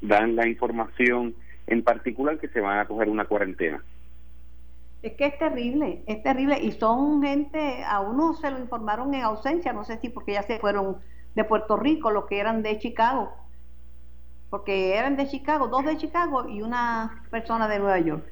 dan 0.02 0.36
la 0.36 0.48
información 0.48 1.36
en 1.68 1.84
particular 1.84 2.40
que 2.40 2.48
se 2.48 2.60
van 2.60 2.80
a 2.80 2.86
coger 2.86 3.08
una 3.08 3.26
cuarentena. 3.26 3.84
Es 5.02 5.14
que 5.14 5.28
es 5.28 5.38
terrible, 5.38 6.04
es 6.08 6.22
terrible. 6.24 6.60
Y 6.60 6.72
son 6.74 7.22
gente, 7.22 7.84
a 7.84 8.02
uno 8.02 8.34
se 8.34 8.52
lo 8.52 8.60
informaron 8.60 9.14
en 9.14 9.22
ausencia, 9.22 9.72
no 9.72 9.84
sé 9.86 9.98
si 10.00 10.10
porque 10.10 10.34
ya 10.34 10.44
se 10.44 10.60
fueron 10.60 10.98
de 11.36 11.44
Puerto 11.46 11.78
Rico, 11.78 12.12
los 12.12 12.26
que 12.26 12.40
eran 12.40 12.64
de 12.64 12.78
Chicago. 12.80 13.32
Porque 14.50 14.98
eran 14.98 15.16
de 15.16 15.28
Chicago, 15.28 15.68
dos 15.68 15.86
de 15.86 15.98
Chicago 15.98 16.48
y 16.50 16.62
una 16.62 17.24
persona 17.30 17.68
de 17.68 17.80
Nueva 17.80 18.00
York. 18.00 18.26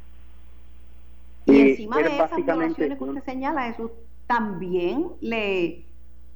Y, 1.46 1.72
encima 1.72 1.98
de 1.98 2.16
esas 2.16 2.36
violaciones 2.36 2.98
que 2.98 3.04
usted 3.04 3.24
señala, 3.24 3.70
eso 3.70 3.92
también 4.26 5.08
le, 5.22 5.86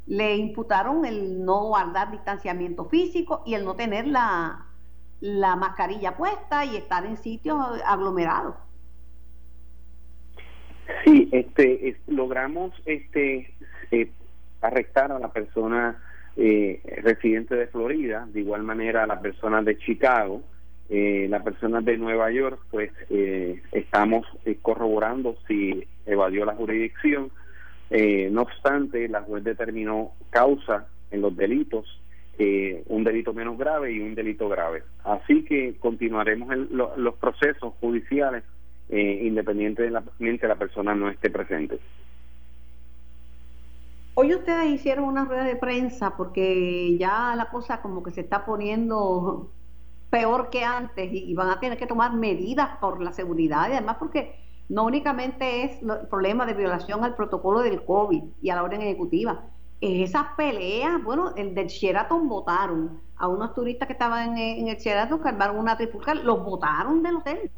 le 0.06 0.38
imputaron 0.38 1.04
el 1.04 1.44
no 1.44 1.66
guardar 1.66 2.12
distanciamiento 2.12 2.86
físico 2.86 3.42
y 3.46 3.56
el 3.56 3.66
no 3.66 3.76
tener 3.76 4.08
la, 4.08 4.66
la 5.20 5.56
mascarilla 5.58 6.16
puesta 6.16 6.64
y 6.64 6.78
estar 6.78 7.06
en 7.06 7.18
sitios 7.18 7.60
aglomerados. 7.86 8.56
Sí, 11.06 11.30
este, 11.32 11.98
logramos 12.08 12.74
este 12.86 13.54
eh, 13.92 14.10
arrestar 14.62 15.12
a 15.12 15.20
la 15.20 15.32
persona 15.32 15.98
eh, 16.38 16.82
residente 17.04 17.56
de 17.56 17.68
Florida, 17.68 18.26
de 18.32 18.40
igual 18.40 18.64
manera 18.64 19.04
a 19.04 19.08
la 19.08 19.20
persona 19.20 19.62
de 19.62 19.78
Chicago, 19.78 20.42
eh, 20.90 21.28
la 21.30 21.44
persona 21.44 21.82
de 21.82 21.98
Nueva 21.98 22.32
York, 22.32 22.60
pues 22.70 22.92
eh, 23.10 23.62
estamos 23.72 24.26
corroborando 24.62 25.36
si 25.48 25.84
evadió 26.06 26.46
la 26.46 26.56
jurisdicción. 26.56 27.32
no 28.32 28.42
obstante, 28.44 29.10
la 29.10 29.22
juez 29.24 29.44
determinó 29.44 30.12
causa 30.30 30.88
en 31.12 31.22
los 31.22 31.36
delitos, 31.36 31.86
un 32.88 33.04
delito 33.04 33.34
menos 33.34 33.58
grave 33.58 33.92
y 33.92 34.00
un 34.00 34.16
delito 34.16 34.50
grave. 34.50 34.84
Así 35.04 35.44
que 35.44 35.76
continuaremos 35.80 36.56
los 36.72 37.16
procesos 37.16 37.74
judiciales 37.80 38.44
eh, 38.92 39.22
independientemente 39.24 40.46
de 40.46 40.48
la 40.48 40.56
persona 40.56 40.94
no 40.94 41.10
esté 41.10 41.30
presente. 41.30 41.80
Hoy 44.14 44.36
ustedes 44.36 44.70
hicieron 44.70 45.06
una 45.06 45.24
rueda 45.26 45.46
de 45.46 45.56
prensa 45.56 46.18
porque 46.18 46.98
ya 46.98 47.34
la 47.36 47.50
cosa 47.50 47.82
como 47.82 48.04
que 48.04 48.12
se 48.12 48.22
está 48.22 48.46
poniendo 48.46 49.50
peor 50.10 50.50
que 50.50 50.66
antes 50.66 51.10
y, 51.12 51.34
van 51.34 51.50
a 51.50 51.60
tener 51.62 51.78
que 51.78 51.88
tomar 51.88 52.14
medidas 52.14 52.78
por 52.82 53.02
la 53.02 53.14
seguridad 53.14 53.70
y 53.70 53.72
además 53.72 53.96
porque 53.98 54.36
no 54.68 54.84
únicamente 54.84 55.64
es 55.64 55.82
el 55.82 56.08
problema 56.10 56.46
de 56.46 56.54
violación 56.54 57.06
al 57.06 57.16
protocolo 57.16 57.62
del 57.62 57.86
COVID 57.86 58.22
y 58.42 58.50
a 58.50 58.56
la 58.56 58.64
orden 58.64 58.82
ejecutiva, 58.82 59.46
esas 59.82 60.28
peleas, 60.38 61.04
bueno, 61.04 61.34
el 61.36 61.56
del 61.56 61.68
Sheraton 61.68 62.30
votaron 62.30 63.02
a 63.18 63.28
unos 63.28 63.56
turistas 63.56 63.88
que 63.88 63.94
estaban 63.94 64.38
en, 64.38 64.68
el 64.68 64.78
Sheraton 64.78 65.22
que 65.22 65.30
armaron 65.30 65.58
una 65.58 65.76
trifulca, 65.76 66.14
los 66.14 66.44
votaron 66.44 67.02
del 67.02 67.16
hotel. 67.16 67.52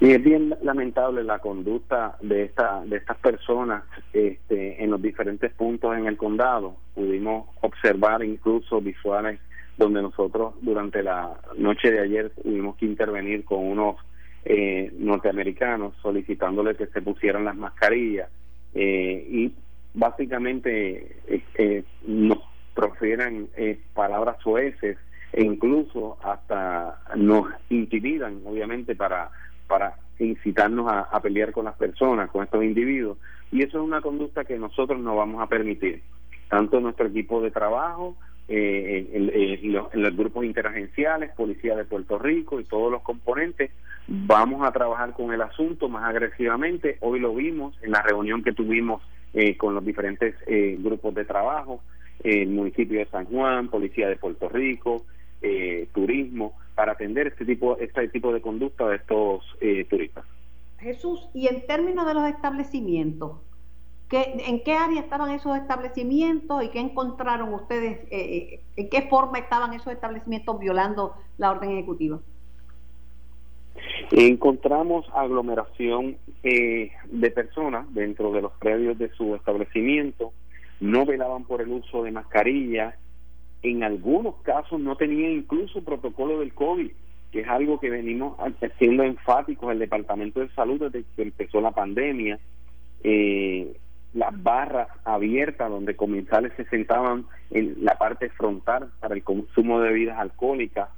Y 0.00 0.10
es 0.10 0.22
bien 0.22 0.54
lamentable 0.62 1.24
la 1.24 1.38
conducta 1.38 2.18
de 2.20 2.44
esta 2.44 2.84
de 2.84 2.96
estas 2.96 3.16
personas 3.16 3.84
este, 4.12 4.82
en 4.82 4.90
los 4.90 5.00
diferentes 5.00 5.52
puntos 5.54 5.96
en 5.96 6.06
el 6.06 6.18
condado. 6.18 6.76
Pudimos 6.94 7.48
observar 7.62 8.22
incluso 8.22 8.80
visuales 8.80 9.40
donde 9.78 10.02
nosotros 10.02 10.54
durante 10.60 11.02
la 11.02 11.38
noche 11.56 11.90
de 11.90 12.00
ayer 12.00 12.30
tuvimos 12.30 12.76
que 12.76 12.86
intervenir 12.86 13.44
con 13.44 13.64
unos 13.64 13.96
eh, 14.44 14.92
norteamericanos 14.98 15.94
solicitándoles 16.02 16.76
que 16.76 16.86
se 16.86 17.02
pusieran 17.02 17.44
las 17.44 17.56
mascarillas 17.56 18.30
eh, 18.74 19.26
y 19.30 19.54
básicamente 19.94 21.16
eh, 21.26 21.42
eh, 21.54 21.84
nos 22.06 22.38
profieran 22.74 23.48
palabras 23.94 24.36
sueces 24.42 24.98
e 25.32 25.42
incluso 25.42 26.18
hasta 26.22 27.00
nos 27.16 27.46
intimidan 27.70 28.42
obviamente 28.44 28.94
para 28.94 29.30
para 29.66 29.94
incitarnos 30.18 30.86
a, 30.90 31.20
pelear 31.20 31.52
con 31.52 31.64
las 31.64 31.76
personas, 31.76 32.30
con 32.30 32.44
estos 32.44 32.64
individuos. 32.64 33.18
Y 33.52 33.62
eso 33.62 33.78
es 33.78 33.84
una 33.84 34.00
conducta 34.00 34.44
que 34.44 34.58
nosotros 34.58 35.00
no 35.00 35.16
vamos 35.16 35.42
a 35.42 35.46
permitir. 35.46 36.02
Tanto 36.48 36.80
nuestro 36.80 37.06
equipo 37.06 37.40
de 37.40 37.50
trabajo, 37.50 38.16
eh, 38.48 39.60
los, 39.64 39.94
los, 39.94 40.16
grupos 40.16 40.44
interagenciales, 40.44 41.32
Policía 41.32 41.76
de 41.76 41.84
Puerto 41.84 42.18
Rico 42.18 42.60
y 42.60 42.64
todos 42.64 42.90
los 42.90 43.02
componentes, 43.02 43.70
vamos 44.06 44.66
a 44.66 44.72
trabajar 44.72 45.12
con 45.12 45.32
el 45.32 45.42
asunto 45.42 45.88
más 45.88 46.04
agresivamente. 46.04 46.98
Hoy 47.00 47.20
lo 47.20 47.34
vimos 47.34 47.76
en 47.82 47.90
la 47.90 48.02
reunión 48.02 48.42
que 48.42 48.52
tuvimos 48.52 49.02
eh, 49.34 49.56
con 49.56 49.74
los 49.74 49.84
diferentes 49.84 50.34
eh, 50.46 50.76
grupos 50.78 51.14
de 51.14 51.24
trabajo, 51.24 51.82
el 52.24 52.48
municipio 52.48 52.98
de 52.98 53.06
San 53.06 53.26
Juan, 53.26 53.68
Policía 53.68 54.08
de 54.08 54.16
Puerto 54.16 54.48
Rico, 54.48 55.04
Turismo 55.92 56.54
para 56.76 56.92
atender 56.92 57.26
este 57.26 57.44
tipo, 57.44 57.76
este 57.78 58.06
tipo 58.08 58.32
de 58.32 58.40
conducta 58.40 58.86
de 58.86 58.96
estos 58.96 59.42
eh, 59.60 59.84
turistas. 59.88 60.24
Jesús, 60.78 61.26
y 61.32 61.48
en 61.48 61.66
términos 61.66 62.06
de 62.06 62.12
los 62.12 62.28
establecimientos, 62.28 63.38
¿qué, 64.10 64.36
¿en 64.46 64.62
qué 64.62 64.74
área 64.74 65.00
estaban 65.00 65.30
esos 65.30 65.56
establecimientos 65.56 66.62
y 66.62 66.68
qué 66.68 66.80
encontraron 66.80 67.54
ustedes, 67.54 68.00
eh, 68.10 68.10
eh, 68.10 68.60
en 68.76 68.90
qué 68.90 69.02
forma 69.08 69.38
estaban 69.38 69.72
esos 69.72 69.90
establecimientos 69.92 70.60
violando 70.60 71.14
la 71.38 71.50
orden 71.50 71.70
ejecutiva? 71.70 72.20
Encontramos 74.12 75.06
aglomeración 75.14 76.16
de 76.42 77.30
personas 77.34 77.92
dentro 77.92 78.32
de 78.32 78.42
los 78.42 78.52
predios 78.52 78.96
de 78.98 79.10
su 79.14 79.34
establecimiento, 79.34 80.32
no 80.78 81.04
velaban 81.06 81.44
por 81.44 81.60
el 81.60 81.68
uso 81.68 82.04
de 82.04 82.12
mascarillas, 82.12 82.94
en 83.70 83.82
algunos 83.82 84.36
casos 84.42 84.80
no 84.80 84.96
tenía 84.96 85.28
incluso 85.30 85.82
protocolo 85.82 86.40
del 86.40 86.54
COVID, 86.54 86.90
que 87.32 87.40
es 87.40 87.48
algo 87.48 87.80
que 87.80 87.90
venimos 87.90 88.38
siendo 88.78 89.02
enfáticos 89.02 89.72
el 89.72 89.78
Departamento 89.78 90.40
de 90.40 90.48
Salud 90.50 90.80
desde 90.80 91.04
que 91.16 91.22
empezó 91.22 91.60
la 91.60 91.72
pandemia. 91.72 92.38
Eh, 93.02 93.76
las 94.14 94.42
barras 94.42 94.88
abiertas 95.04 95.68
donde 95.68 95.96
comensales 95.96 96.52
se 96.56 96.64
sentaban 96.66 97.26
en 97.50 97.84
la 97.84 97.98
parte 97.98 98.30
frontal 98.30 98.90
para 99.00 99.14
el 99.14 99.22
consumo 99.22 99.80
de 99.80 99.90
bebidas 99.90 100.18
alcohólicas. 100.18 100.88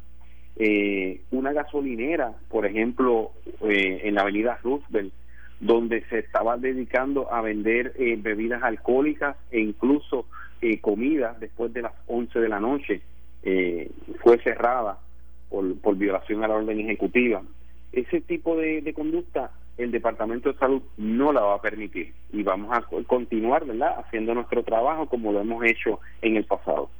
Eh, 0.56 1.22
una 1.30 1.52
gasolinera, 1.52 2.34
por 2.48 2.66
ejemplo, 2.66 3.32
eh, 3.62 4.02
en 4.04 4.14
la 4.14 4.22
avenida 4.22 4.58
Roosevelt, 4.62 5.12
donde 5.60 6.04
se 6.08 6.18
estaba 6.18 6.56
dedicando 6.56 7.32
a 7.32 7.40
vender 7.40 7.94
bebidas 8.18 8.62
alcohólicas 8.62 9.36
e 9.50 9.58
incluso 9.58 10.26
eh, 10.60 10.80
comida 10.80 11.36
después 11.38 11.72
de 11.72 11.82
las 11.82 11.92
11 12.06 12.38
de 12.40 12.48
la 12.48 12.60
noche 12.60 13.02
eh, 13.42 13.90
fue 14.20 14.38
cerrada 14.42 14.98
por, 15.48 15.78
por 15.80 15.96
violación 15.96 16.42
a 16.44 16.48
la 16.48 16.54
orden 16.54 16.80
ejecutiva. 16.80 17.42
Ese 17.92 18.20
tipo 18.20 18.56
de, 18.56 18.92
conducta 18.94 19.52
el 19.76 19.90
Departamento 19.92 20.52
de 20.52 20.58
Salud 20.58 20.82
no 20.96 21.32
la 21.32 21.40
va 21.40 21.54
a 21.54 21.62
permitir 21.62 22.12
y 22.32 22.42
vamos 22.42 22.76
a 22.76 22.82
continuar, 23.04 23.64
¿verdad?, 23.64 24.00
haciendo 24.00 24.34
nuestro 24.34 24.62
trabajo 24.64 25.06
como 25.06 25.32
lo 25.32 25.40
hemos 25.40 25.64
hecho 25.64 26.00
en 26.20 26.36
el 26.36 26.44
pasado. 26.44 26.90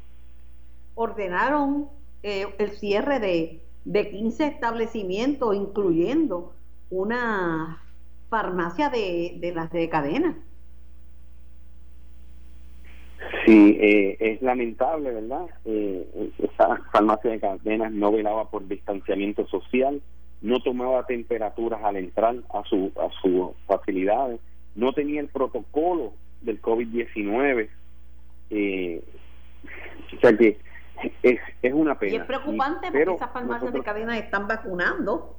Ordenaron 0.95 1.89
eh, 2.23 2.47
el 2.59 2.71
cierre 2.71 3.19
de, 3.19 3.61
de 3.85 4.11
15 4.11 4.47
establecimientos, 4.47 5.55
incluyendo 5.55 6.53
una 6.91 7.83
farmacia 8.31 8.91
de, 8.91 9.37
de 9.41 9.53
las 9.53 9.71
de 9.73 9.89
cadena. 9.89 10.37
Sí, 13.45 13.77
eh, 13.81 14.17
es 14.21 14.43
lamentable, 14.43 15.13
¿verdad? 15.13 15.47
Eh, 15.65 16.31
esa 16.39 16.77
farmacia 16.93 17.31
de 17.31 17.41
cadenas 17.41 17.93
no 17.93 18.13
velaba 18.13 18.51
por 18.51 18.67
distanciamiento 18.67 19.47
social, 19.49 20.01
no 20.41 20.61
tomaba 20.61 21.05
temperaturas 21.07 21.83
al 21.83 21.97
entrar 21.97 22.37
a, 22.55 22.63
su, 22.65 22.93
a 22.97 23.11
sus 23.21 23.51
facilidades, 23.67 24.41
no 24.75 24.93
tenía 24.93 25.21
el 25.21 25.29
protocolo 25.29 26.15
del 26.41 26.63
COVID-19. 26.63 27.69
Eh, 28.51 29.03
o 30.17 30.21
sea 30.21 30.37
que 30.37 30.59
es, 31.23 31.41
es 31.63 31.73
una 31.73 31.99
pena. 31.99 32.13
Y 32.13 32.17
es 32.17 32.25
preocupante 32.25 32.91
porque 32.91 33.15
esas 33.15 33.33
farmacias 33.33 33.73
de 33.73 33.83
cadenas 33.83 34.19
están 34.19 34.47
vacunando. 34.47 35.37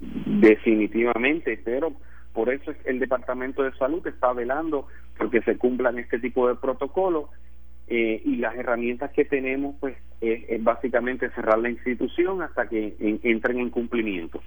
Definitivamente, 0.00 1.60
pero 1.64 1.92
por 2.32 2.50
eso 2.50 2.72
el 2.84 2.98
Departamento 2.98 3.62
de 3.62 3.72
Salud 3.72 4.06
está 4.06 4.32
velando 4.32 4.86
porque 5.16 5.42
se 5.42 5.56
cumplan 5.56 5.98
este 5.98 6.18
tipo 6.18 6.48
de 6.48 6.54
protocolos 6.54 7.30
eh, 7.88 8.20
y 8.24 8.36
las 8.36 8.54
herramientas 8.56 9.10
que 9.12 9.24
tenemos 9.24 9.74
pues 9.80 9.96
es, 10.20 10.62
básicamente 10.62 11.30
cerrar 11.30 11.58
la 11.58 11.70
institución 11.70 12.42
hasta 12.42 12.68
que 12.68 12.94
entren 13.22 13.58
en 13.58 13.70
cumplimiento. 13.70 14.40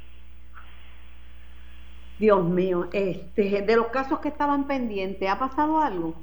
Dios 2.20 2.46
mío, 2.48 2.88
este, 2.94 3.64
de 3.64 3.76
los 3.76 3.88
casos 3.88 4.20
que 4.20 4.28
estaban 4.28 4.68
pendientes, 4.68 5.28
¿ha 5.28 5.40
pasado 5.40 5.82
algo? 5.82 6.14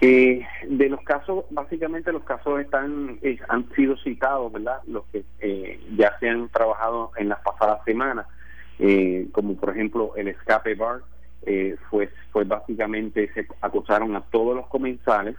Eh, 0.00 0.44
de 0.68 0.88
los 0.88 1.00
casos, 1.02 1.44
básicamente 1.50 2.12
los 2.12 2.24
casos 2.24 2.60
están 2.60 3.18
eh, 3.22 3.38
han 3.48 3.68
sido 3.74 3.96
citados, 3.98 4.52
¿verdad? 4.52 4.80
Los 4.86 5.04
que 5.06 5.24
ya 5.96 6.16
se 6.18 6.28
han 6.28 6.48
trabajado 6.48 7.12
en 7.16 7.28
las 7.28 7.40
pasadas 7.40 7.82
semanas 7.84 8.26
eh, 8.78 9.26
como 9.32 9.56
por 9.56 9.70
ejemplo 9.70 10.12
el 10.16 10.28
escape 10.28 10.74
bar, 10.74 11.00
eh, 11.42 11.76
fue, 11.90 12.08
fue 12.32 12.44
básicamente 12.44 13.30
se 13.32 13.46
acusaron 13.60 14.14
a 14.16 14.20
todos 14.22 14.56
los 14.56 14.66
comensales 14.66 15.36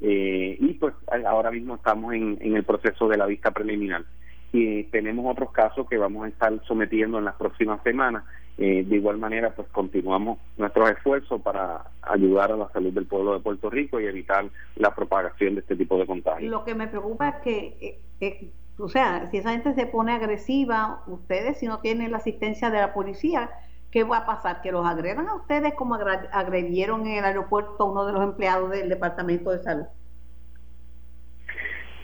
eh, 0.00 0.56
y 0.58 0.74
pues 0.74 0.94
ahora 1.26 1.50
mismo 1.50 1.74
estamos 1.74 2.14
en, 2.14 2.38
en 2.40 2.56
el 2.56 2.64
proceso 2.64 3.08
de 3.08 3.16
la 3.16 3.26
vista 3.26 3.50
preliminar. 3.50 4.04
Y 4.52 4.84
tenemos 4.84 5.30
otros 5.30 5.52
casos 5.52 5.86
que 5.88 5.98
vamos 5.98 6.24
a 6.24 6.28
estar 6.28 6.52
sometiendo 6.66 7.18
en 7.18 7.26
las 7.26 7.34
próximas 7.34 7.82
semanas. 7.82 8.24
de 8.56 8.96
igual 8.96 9.18
manera, 9.18 9.54
pues 9.54 9.68
continuamos 9.68 10.38
nuestros 10.56 10.90
esfuerzos 10.90 11.42
para 11.42 11.84
ayudar 12.00 12.52
a 12.52 12.56
la 12.56 12.68
salud 12.70 12.92
del 12.92 13.06
pueblo 13.06 13.34
de 13.34 13.40
Puerto 13.40 13.68
Rico 13.68 14.00
y 14.00 14.06
evitar 14.06 14.46
la 14.76 14.94
propagación 14.94 15.54
de 15.54 15.60
este 15.60 15.76
tipo 15.76 15.98
de 15.98 16.06
contagios. 16.06 16.50
Lo 16.50 16.64
que 16.64 16.74
me 16.74 16.88
preocupa 16.88 17.28
es 17.28 17.36
que 18.18 18.50
o 18.78 18.88
sea, 18.88 19.28
si 19.30 19.38
esa 19.38 19.50
gente 19.50 19.74
se 19.74 19.86
pone 19.86 20.12
agresiva, 20.12 21.02
ustedes 21.06 21.58
si 21.58 21.66
no 21.66 21.80
tienen 21.80 22.12
la 22.12 22.18
asistencia 22.18 22.70
de 22.70 22.78
la 22.78 22.94
policía, 22.94 23.50
¿qué 23.90 24.04
va 24.04 24.18
a 24.18 24.26
pasar? 24.26 24.62
¿Que 24.62 24.70
los 24.70 24.86
agredan 24.86 25.28
a 25.28 25.34
ustedes 25.34 25.74
como 25.74 25.96
agredieron 25.96 27.06
en 27.06 27.18
el 27.18 27.24
aeropuerto 27.24 27.82
a 27.82 27.90
uno 27.90 28.06
de 28.06 28.12
los 28.12 28.22
empleados 28.22 28.70
del 28.70 28.88
Departamento 28.88 29.50
de 29.50 29.58
Salud? 29.58 29.86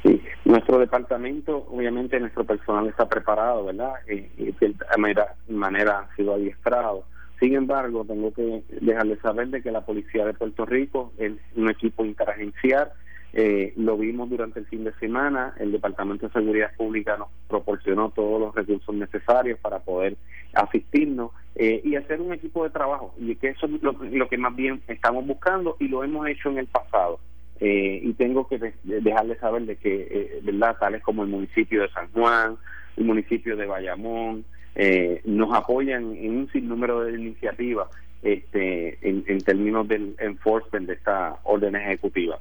Sí, 0.03 0.23
nuestro 0.45 0.79
departamento, 0.79 1.67
obviamente 1.71 2.19
nuestro 2.21 2.45
personal 2.45 2.89
está 2.89 3.09
preparado, 3.09 3.65
¿verdad? 3.65 3.95
Eh, 4.07 4.31
y 4.37 4.53
de 4.53 4.75
manera, 4.99 5.35
manera 5.49 6.01
ha 6.01 6.17
sido 6.17 6.35
adiestrado. 6.35 7.05
Sin 7.41 7.55
embargo, 7.55 8.05
tengo 8.05 8.33
que 8.33 8.65
dejarles 8.81 9.21
saber 9.21 9.49
de 9.49 9.63
que 9.63 9.71
la 9.71 9.85
Policía 9.85 10.27
de 10.27 10.35
Puerto 10.35 10.67
Rico 10.67 11.13
es 11.19 11.33
un 11.57 11.71
equipo 11.71 12.05
interagencial 12.05 12.93
eh, 13.37 13.73
lo 13.77 13.99
vimos 13.99 14.31
durante 14.31 14.61
el 14.61 14.66
fin 14.66 14.85
de 14.85 14.92
semana, 14.94 15.55
el 15.59 15.73
Departamento 15.73 16.27
de 16.27 16.33
Seguridad 16.33 16.70
Pública 16.77 17.16
nos 17.16 17.29
proporcionó 17.49 18.11
todos 18.11 18.40
los 18.40 18.55
recursos 18.55 18.94
necesarios 18.94 19.59
para 19.59 19.81
poder 19.81 20.16
asistirnos 20.53 21.33
eh, 21.57 21.81
y 21.85 21.97
hacer 21.97 22.20
un 22.20 22.33
equipo 22.33 22.62
de 22.62 22.70
trabajo, 22.70 23.12
y 23.18 23.35
que 23.35 23.49
eso 23.49 23.66
es 23.66 23.83
lo, 23.83 24.29
que 24.29 24.38
más 24.38 24.55
bien 24.55 24.81
estamos 24.87 25.27
buscando 25.27 25.77
y 25.81 25.88
lo 25.88 26.05
hemos 26.05 26.29
hecho 26.29 26.49
en 26.51 26.59
el 26.59 26.66
pasado. 26.68 27.18
eh, 27.61 28.01
y 28.03 28.12
tengo 28.14 28.47
que 28.49 28.75
dejarles 28.83 29.38
saber 29.38 29.62
de 29.62 29.77
que, 29.77 30.09
eh, 30.11 30.40
¿verdad? 30.42 30.77
Tales 30.79 31.03
como 31.03 31.23
el 31.23 31.29
municipio 31.29 31.83
de 31.83 31.88
San 31.90 32.11
Juan, 32.12 32.57
el 32.97 33.05
municipio 33.05 33.57
de 33.57 33.66
Bayamón, 33.66 34.44
eh, 34.75 35.20
nos 35.25 35.55
apoyan 35.55 36.16
en 36.16 36.37
un 36.37 36.51
sinnúmero 36.51 37.01
de 37.01 37.12
iniciativas 37.18 37.88
este, 38.23 38.99
en, 39.09 39.25
en 39.27 39.38
términos 39.38 39.87
del 39.87 40.16
enforcement 40.18 40.87
de 40.87 40.94
esta 40.94 41.37
orden 41.44 41.77
ejecutiva. 41.77 42.38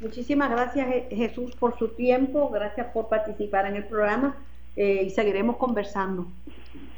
Muchísimas 0.00 0.50
gracias 0.50 0.86
Jesús 1.10 1.56
por 1.56 1.76
su 1.78 1.88
tiempo, 1.88 2.50
gracias 2.50 2.86
por 2.92 3.08
participar 3.08 3.66
en 3.66 3.76
el 3.76 3.84
programa 3.84 4.36
y 4.76 5.10
seguiremos 5.10 5.56
conversando. 5.56 6.26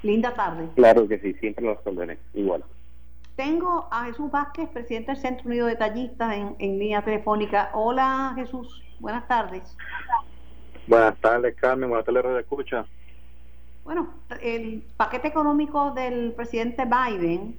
Linda 0.03 0.35
tarde. 0.35 0.69
Claro 0.75 1.09
que 1.09 1.19
sí, 1.19 1.33
siempre 1.35 1.65
los 1.65 1.79
ordené, 1.85 2.19
igual. 2.35 2.63
Tengo 3.37 3.89
a 3.91 4.05
Jesús 4.05 4.31
Vázquez, 4.31 4.69
presidente 4.69 5.13
del 5.13 5.21
Centro 5.21 5.47
Unido 5.49 5.67
de 5.67 5.77
Tallistas, 5.77 6.35
en, 6.35 6.57
en 6.59 6.79
línea 6.79 7.03
telefónica. 7.03 7.71
Hola 7.73 8.33
Jesús, 8.37 8.83
buenas 8.99 9.27
tardes. 9.27 9.77
Buenas 10.87 11.19
tardes 11.21 11.55
Carmen, 11.57 11.89
buenas 11.89 12.05
tardes 12.05 12.23
Radio 12.23 12.39
Escucha. 12.39 12.87
Bueno, 13.85 14.11
el 14.43 14.85
paquete 14.97 15.29
económico 15.29 15.93
del 15.93 16.33
presidente 16.33 16.85
Biden, 16.85 17.59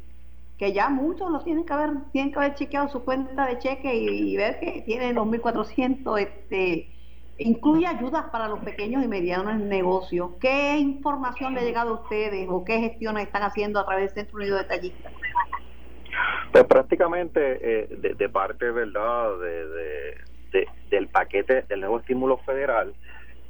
que 0.62 0.74
ya 0.74 0.90
muchos 0.90 1.32
lo 1.32 1.40
tienen 1.40 1.66
que 1.66 1.74
haber, 1.74 1.90
tienen 2.12 2.32
que 2.32 2.38
haber 2.38 2.54
chequeado 2.54 2.88
su 2.88 3.04
cuenta 3.04 3.48
de 3.48 3.58
cheque 3.58 3.96
y, 3.96 4.38
ver 4.38 4.60
que 4.60 4.84
tiene 4.86 5.12
2.400, 5.12 6.20
este, 6.20 6.88
incluye 7.40 7.88
ayudas 7.88 8.26
para 8.26 8.48
los 8.48 8.60
pequeños 8.60 9.04
y 9.04 9.08
medianos 9.08 9.60
negocios. 9.60 10.34
¿Qué 10.40 10.78
información 10.78 11.56
le 11.56 11.62
ha 11.62 11.64
llegado 11.64 11.90
a 11.90 12.02
ustedes 12.04 12.48
o 12.48 12.64
qué 12.64 12.78
gestiones 12.78 13.24
están 13.24 13.42
haciendo 13.42 13.80
a 13.80 13.88
través 13.88 14.14
del 14.14 14.24
Centro 14.24 14.38
Unido 14.38 14.58
de 14.58 14.66
Tallistas? 14.66 15.12
Pues 16.52 16.64
prácticamente 16.66 17.40
eh, 17.42 17.88
de, 18.16 18.30
parte, 18.30 18.70
¿verdad?, 18.70 19.32
de, 19.40 20.68
del 20.92 21.08
paquete 21.08 21.64
del 21.64 21.80
nuevo 21.80 21.98
estímulo 21.98 22.38
federal, 22.38 22.94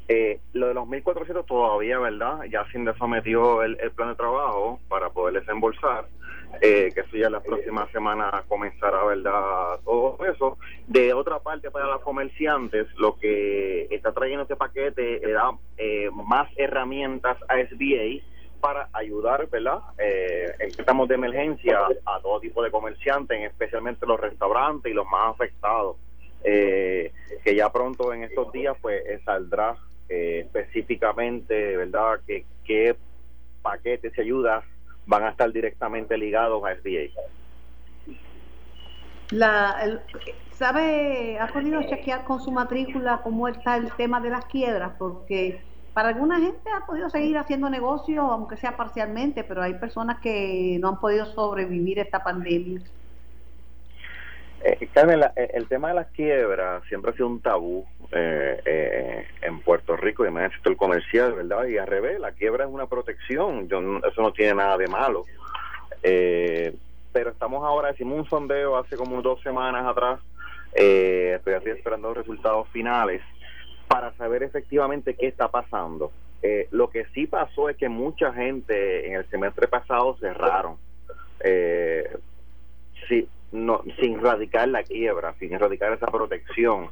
eh, 0.07 0.39
lo 0.53 0.67
de 0.67 0.75
los 0.75 0.87
1.400 0.87 1.45
todavía, 1.45 1.99
¿verdad? 1.99 2.43
Ya 2.49 2.65
se 2.71 2.79
sometió 2.97 3.63
el, 3.63 3.77
el 3.81 3.91
plan 3.91 4.09
de 4.09 4.15
trabajo 4.15 4.79
para 4.87 5.09
poder 5.09 5.41
desembolsar, 5.41 6.05
eh, 6.61 6.91
que 6.93 7.01
eso 7.01 7.17
ya 7.17 7.29
la 7.29 7.39
próxima 7.39 7.89
semana 7.91 8.43
comenzará, 8.47 9.03
¿verdad? 9.05 9.79
Todo 9.85 10.17
eso. 10.25 10.57
De 10.87 11.13
otra 11.13 11.39
parte, 11.39 11.71
para 11.71 11.85
los 11.85 12.01
comerciantes, 12.01 12.87
lo 12.97 13.17
que 13.17 13.87
está 13.91 14.11
trayendo 14.11 14.43
este 14.43 14.55
paquete 14.55 15.21
da 15.31 15.51
más 16.11 16.49
herramientas 16.57 17.37
a 17.47 17.57
SBA 17.57 18.21
para 18.61 18.87
ayudar, 18.93 19.49
¿verdad? 19.49 19.79
Eh, 19.97 20.53
estamos 20.59 21.09
de 21.09 21.15
emergencia 21.15 21.79
a 22.05 22.19
todo 22.21 22.39
tipo 22.39 22.63
de 22.63 22.71
comerciantes, 22.71 23.41
especialmente 23.41 24.05
los 24.05 24.19
restaurantes 24.19 24.91
y 24.91 24.95
los 24.95 25.07
más 25.07 25.33
afectados, 25.33 25.97
eh, 26.43 27.11
que 27.43 27.55
ya 27.55 27.71
pronto 27.71 28.13
en 28.13 28.23
estos 28.23 28.51
días 28.53 28.77
pues 28.81 29.03
eh, 29.05 29.19
saldrá 29.25 29.75
eh, 30.07 30.43
específicamente, 30.45 31.75
¿verdad? 31.75 32.19
Que 32.25 32.45
qué 32.63 32.95
paquetes 33.61 34.13
y 34.17 34.21
ayudas 34.21 34.63
van 35.05 35.23
a 35.23 35.29
estar 35.29 35.51
directamente 35.51 36.17
ligados 36.17 36.63
a 36.63 36.75
SBA. 36.75 37.09
La, 39.31 40.01
¿Sabe, 40.51 41.39
ha 41.39 41.47
podido 41.47 41.81
chequear 41.83 42.23
con 42.25 42.39
su 42.39 42.51
matrícula 42.51 43.21
cómo 43.23 43.47
está 43.47 43.77
el 43.77 43.91
tema 43.93 44.19
de 44.21 44.29
las 44.29 44.45
quiebras? 44.45 44.93
Porque 44.99 45.63
para 45.93 46.09
alguna 46.09 46.39
gente 46.39 46.69
ha 46.69 46.85
podido 46.85 47.09
seguir 47.09 47.37
haciendo 47.37 47.69
negocio, 47.69 48.21
aunque 48.21 48.57
sea 48.57 48.77
parcialmente, 48.77 49.43
pero 49.43 49.63
hay 49.63 49.73
personas 49.75 50.19
que 50.19 50.77
no 50.79 50.89
han 50.89 50.99
podido 50.99 51.25
sobrevivir 51.25 51.99
esta 51.99 52.23
pandemia. 52.23 52.81
Eh, 54.63 54.87
Carmen, 54.93 55.21
eh, 55.35 55.51
el 55.53 55.67
tema 55.67 55.89
de 55.89 55.95
las 55.95 56.07
quiebras 56.11 56.83
siempre 56.87 57.11
ha 57.11 57.13
sido 57.13 57.27
un 57.27 57.41
tabú 57.41 57.85
eh, 58.11 58.61
eh, 58.65 59.27
en 59.41 59.59
Puerto 59.61 59.95
Rico 59.97 60.23
y 60.23 60.27
en 60.27 60.37
el 60.37 60.51
sector 60.51 60.75
comercial, 60.75 61.33
¿verdad? 61.33 61.65
Y 61.65 61.77
al 61.77 61.87
revés, 61.87 62.19
la 62.19 62.31
quiebra 62.31 62.65
es 62.65 62.69
una 62.71 62.87
protección, 62.87 63.67
yo, 63.67 63.79
eso 63.79 64.21
no 64.21 64.31
tiene 64.33 64.55
nada 64.55 64.77
de 64.77 64.87
malo. 64.87 65.25
pero 66.01 67.31
estamos 67.31 67.63
ahora, 67.65 67.91
hicimos 67.91 68.19
un 68.19 68.25
sondeo 68.25 68.77
hace 68.77 68.95
como 68.95 69.21
dos 69.21 69.41
semanas 69.41 69.85
atrás, 69.85 70.19
estoy 70.73 71.53
así 71.53 71.69
esperando 71.69 72.09
los 72.09 72.17
resultados 72.17 72.67
finales 72.69 73.21
para 73.87 74.13
saber 74.13 74.43
efectivamente 74.43 75.15
qué 75.15 75.27
está 75.27 75.49
pasando. 75.49 76.11
Eh, 76.43 76.67
lo 76.71 76.89
que 76.89 77.05
sí 77.13 77.27
pasó 77.27 77.69
es 77.69 77.77
que 77.77 77.87
mucha 77.87 78.33
gente 78.33 79.07
en 79.07 79.15
el 79.15 79.29
semestre 79.29 79.67
pasado 79.67 80.17
cerraron, 80.17 80.77
eh, 81.41 82.17
no, 83.51 83.83
sin 83.99 84.21
radicar 84.21 84.67
la 84.67 84.83
quiebra, 84.83 85.33
sin 85.39 85.53
erradicar 85.53 85.93
esa 85.93 86.07
protección. 86.07 86.89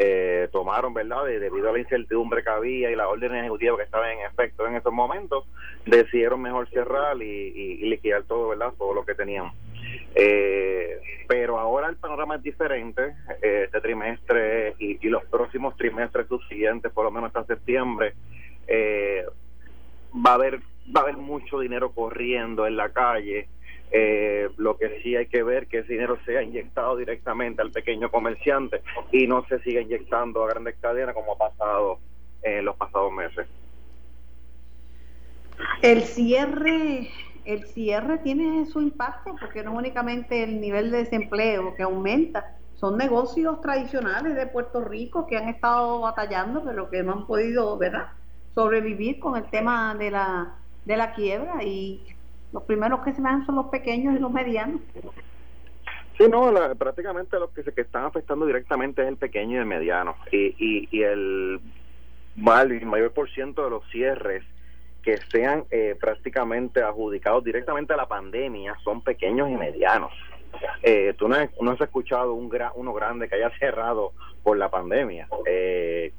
Eh, 0.00 0.48
tomaron, 0.52 0.94
¿verdad? 0.94 1.24
debido 1.24 1.70
a 1.70 1.72
la 1.72 1.80
incertidumbre 1.80 2.44
que 2.44 2.50
había 2.50 2.88
y 2.88 2.94
la 2.94 3.08
orden 3.08 3.34
ejecutiva 3.34 3.76
que 3.76 3.82
estaba 3.82 4.12
en 4.12 4.20
efecto 4.20 4.64
en 4.66 4.76
esos 4.76 4.92
momentos, 4.92 5.44
decidieron 5.86 6.40
mejor 6.40 6.68
cerrar 6.70 7.20
y, 7.20 7.24
y, 7.24 7.84
y 7.84 7.88
liquidar 7.90 8.22
todo, 8.22 8.50
¿verdad? 8.50 8.72
Todo 8.78 8.94
lo 8.94 9.04
que 9.04 9.16
tenían. 9.16 9.50
Eh, 10.14 11.00
pero 11.26 11.58
ahora 11.58 11.88
el 11.88 11.96
panorama 11.96 12.36
es 12.36 12.42
diferente. 12.42 13.14
Eh, 13.42 13.64
este 13.64 13.80
trimestre 13.80 14.74
y, 14.78 14.98
los 15.08 15.24
próximos 15.26 15.76
trimestres 15.76 16.26
subsiguientes, 16.28 16.92
por 16.92 17.04
lo 17.04 17.10
menos 17.10 17.28
hasta 17.28 17.54
septiembre, 17.54 18.14
eh, 18.66 19.24
va 20.14 20.32
a 20.32 20.34
haber 20.34 20.60
va 20.94 21.00
a 21.00 21.04
haber 21.04 21.18
mucho 21.18 21.60
dinero 21.60 21.92
corriendo 21.92 22.66
en 22.66 22.76
la 22.76 22.90
calle. 22.90 23.48
Eh, 23.90 24.50
lo 24.58 24.76
que 24.76 25.00
sí 25.02 25.16
hay 25.16 25.26
que 25.26 25.42
ver 25.42 25.66
que 25.66 25.78
ese 25.78 25.94
dinero 25.94 26.18
sea 26.26 26.42
inyectado 26.42 26.96
directamente 26.96 27.62
al 27.62 27.70
pequeño 27.70 28.10
comerciante 28.10 28.82
y 29.12 29.26
no 29.26 29.46
se 29.46 29.60
siga 29.60 29.80
inyectando 29.80 30.44
a 30.44 30.48
grandes 30.48 30.76
cadenas 30.78 31.14
como 31.14 31.32
ha 31.32 31.38
pasado 31.38 31.98
en 32.42 32.64
los 32.64 32.76
pasados 32.76 33.12
meses. 33.12 33.46
El 35.82 36.02
cierre 36.02 37.08
el 37.48 37.64
cierre 37.64 38.18
tiene 38.18 38.66
su 38.66 38.82
impacto 38.82 39.34
porque 39.40 39.62
no 39.62 39.72
únicamente 39.72 40.42
el 40.42 40.60
nivel 40.60 40.90
de 40.90 40.98
desempleo 40.98 41.74
que 41.74 41.82
aumenta, 41.82 42.58
son 42.74 42.98
negocios 42.98 43.62
tradicionales 43.62 44.36
de 44.36 44.46
Puerto 44.46 44.84
Rico 44.84 45.26
que 45.26 45.38
han 45.38 45.48
estado 45.48 46.00
batallando, 46.00 46.62
pero 46.62 46.90
que 46.90 47.02
no 47.02 47.12
han 47.14 47.26
podido, 47.26 47.78
¿verdad?, 47.78 48.08
sobrevivir 48.54 49.18
con 49.18 49.36
el 49.36 49.48
tema 49.48 49.94
de 49.94 50.10
la, 50.10 50.56
de 50.84 50.96
la 50.98 51.14
quiebra 51.14 51.62
y 51.64 52.04
los 52.52 52.62
primeros 52.64 53.00
que 53.00 53.12
se 53.12 53.20
van 53.20 53.44
son 53.46 53.56
los 53.56 53.66
pequeños 53.66 54.16
y 54.16 54.18
los 54.18 54.30
medianos. 54.30 54.80
Sí, 56.16 56.26
no, 56.28 56.52
prácticamente 56.76 57.38
los 57.38 57.50
que 57.50 57.62
se 57.62 57.72
que 57.72 57.82
están 57.82 58.04
afectando 58.04 58.44
directamente 58.44 59.02
es 59.02 59.08
el 59.08 59.16
pequeño 59.16 59.56
y 59.56 59.58
el 59.58 59.66
mediano. 59.66 60.16
Y, 60.32 60.88
y, 60.90 61.02
el, 61.02 61.60
mayor 62.34 63.12
por 63.12 63.30
ciento 63.30 63.64
de 63.64 63.70
los 63.70 63.88
cierres 63.90 64.42
que 65.02 65.16
sean 65.30 65.64
eh, 65.70 65.96
prácticamente 66.00 66.82
adjudicados 66.82 67.44
directamente 67.44 67.92
a 67.92 67.96
la 67.96 68.08
pandemia 68.08 68.76
son 68.82 69.02
pequeños 69.02 69.48
y 69.48 69.54
medianos. 69.54 70.12
Eh, 70.82 71.14
tú 71.16 71.28
no, 71.28 71.36
has 71.36 71.80
escuchado 71.80 72.34
un 72.34 72.50
uno 72.74 72.92
grande 72.92 73.28
que 73.28 73.36
haya 73.36 73.50
cerrado 73.58 74.12
por 74.42 74.56
la 74.56 74.68
pandemia. 74.70 75.28
Eh, 75.46 76.12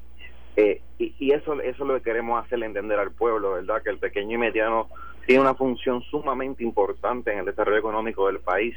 eh, 0.56 0.80
y, 0.98 1.14
y, 1.18 1.32
eso, 1.32 1.60
eso 1.60 1.82
es 1.82 1.88
lo 1.88 1.94
que 1.94 2.02
queremos 2.02 2.42
hacerle 2.44 2.66
entender 2.66 2.98
al 2.98 3.12
pueblo, 3.12 3.52
¿verdad? 3.52 3.82
Que 3.82 3.90
el 3.90 3.98
pequeño 3.98 4.36
y 4.36 4.38
mediano 4.38 4.88
tiene 5.30 5.42
una 5.42 5.54
función 5.54 6.02
sumamente 6.02 6.64
importante 6.64 7.32
en 7.32 7.38
el 7.38 7.44
desarrollo 7.44 7.78
económico 7.78 8.26
del 8.26 8.40
país. 8.40 8.74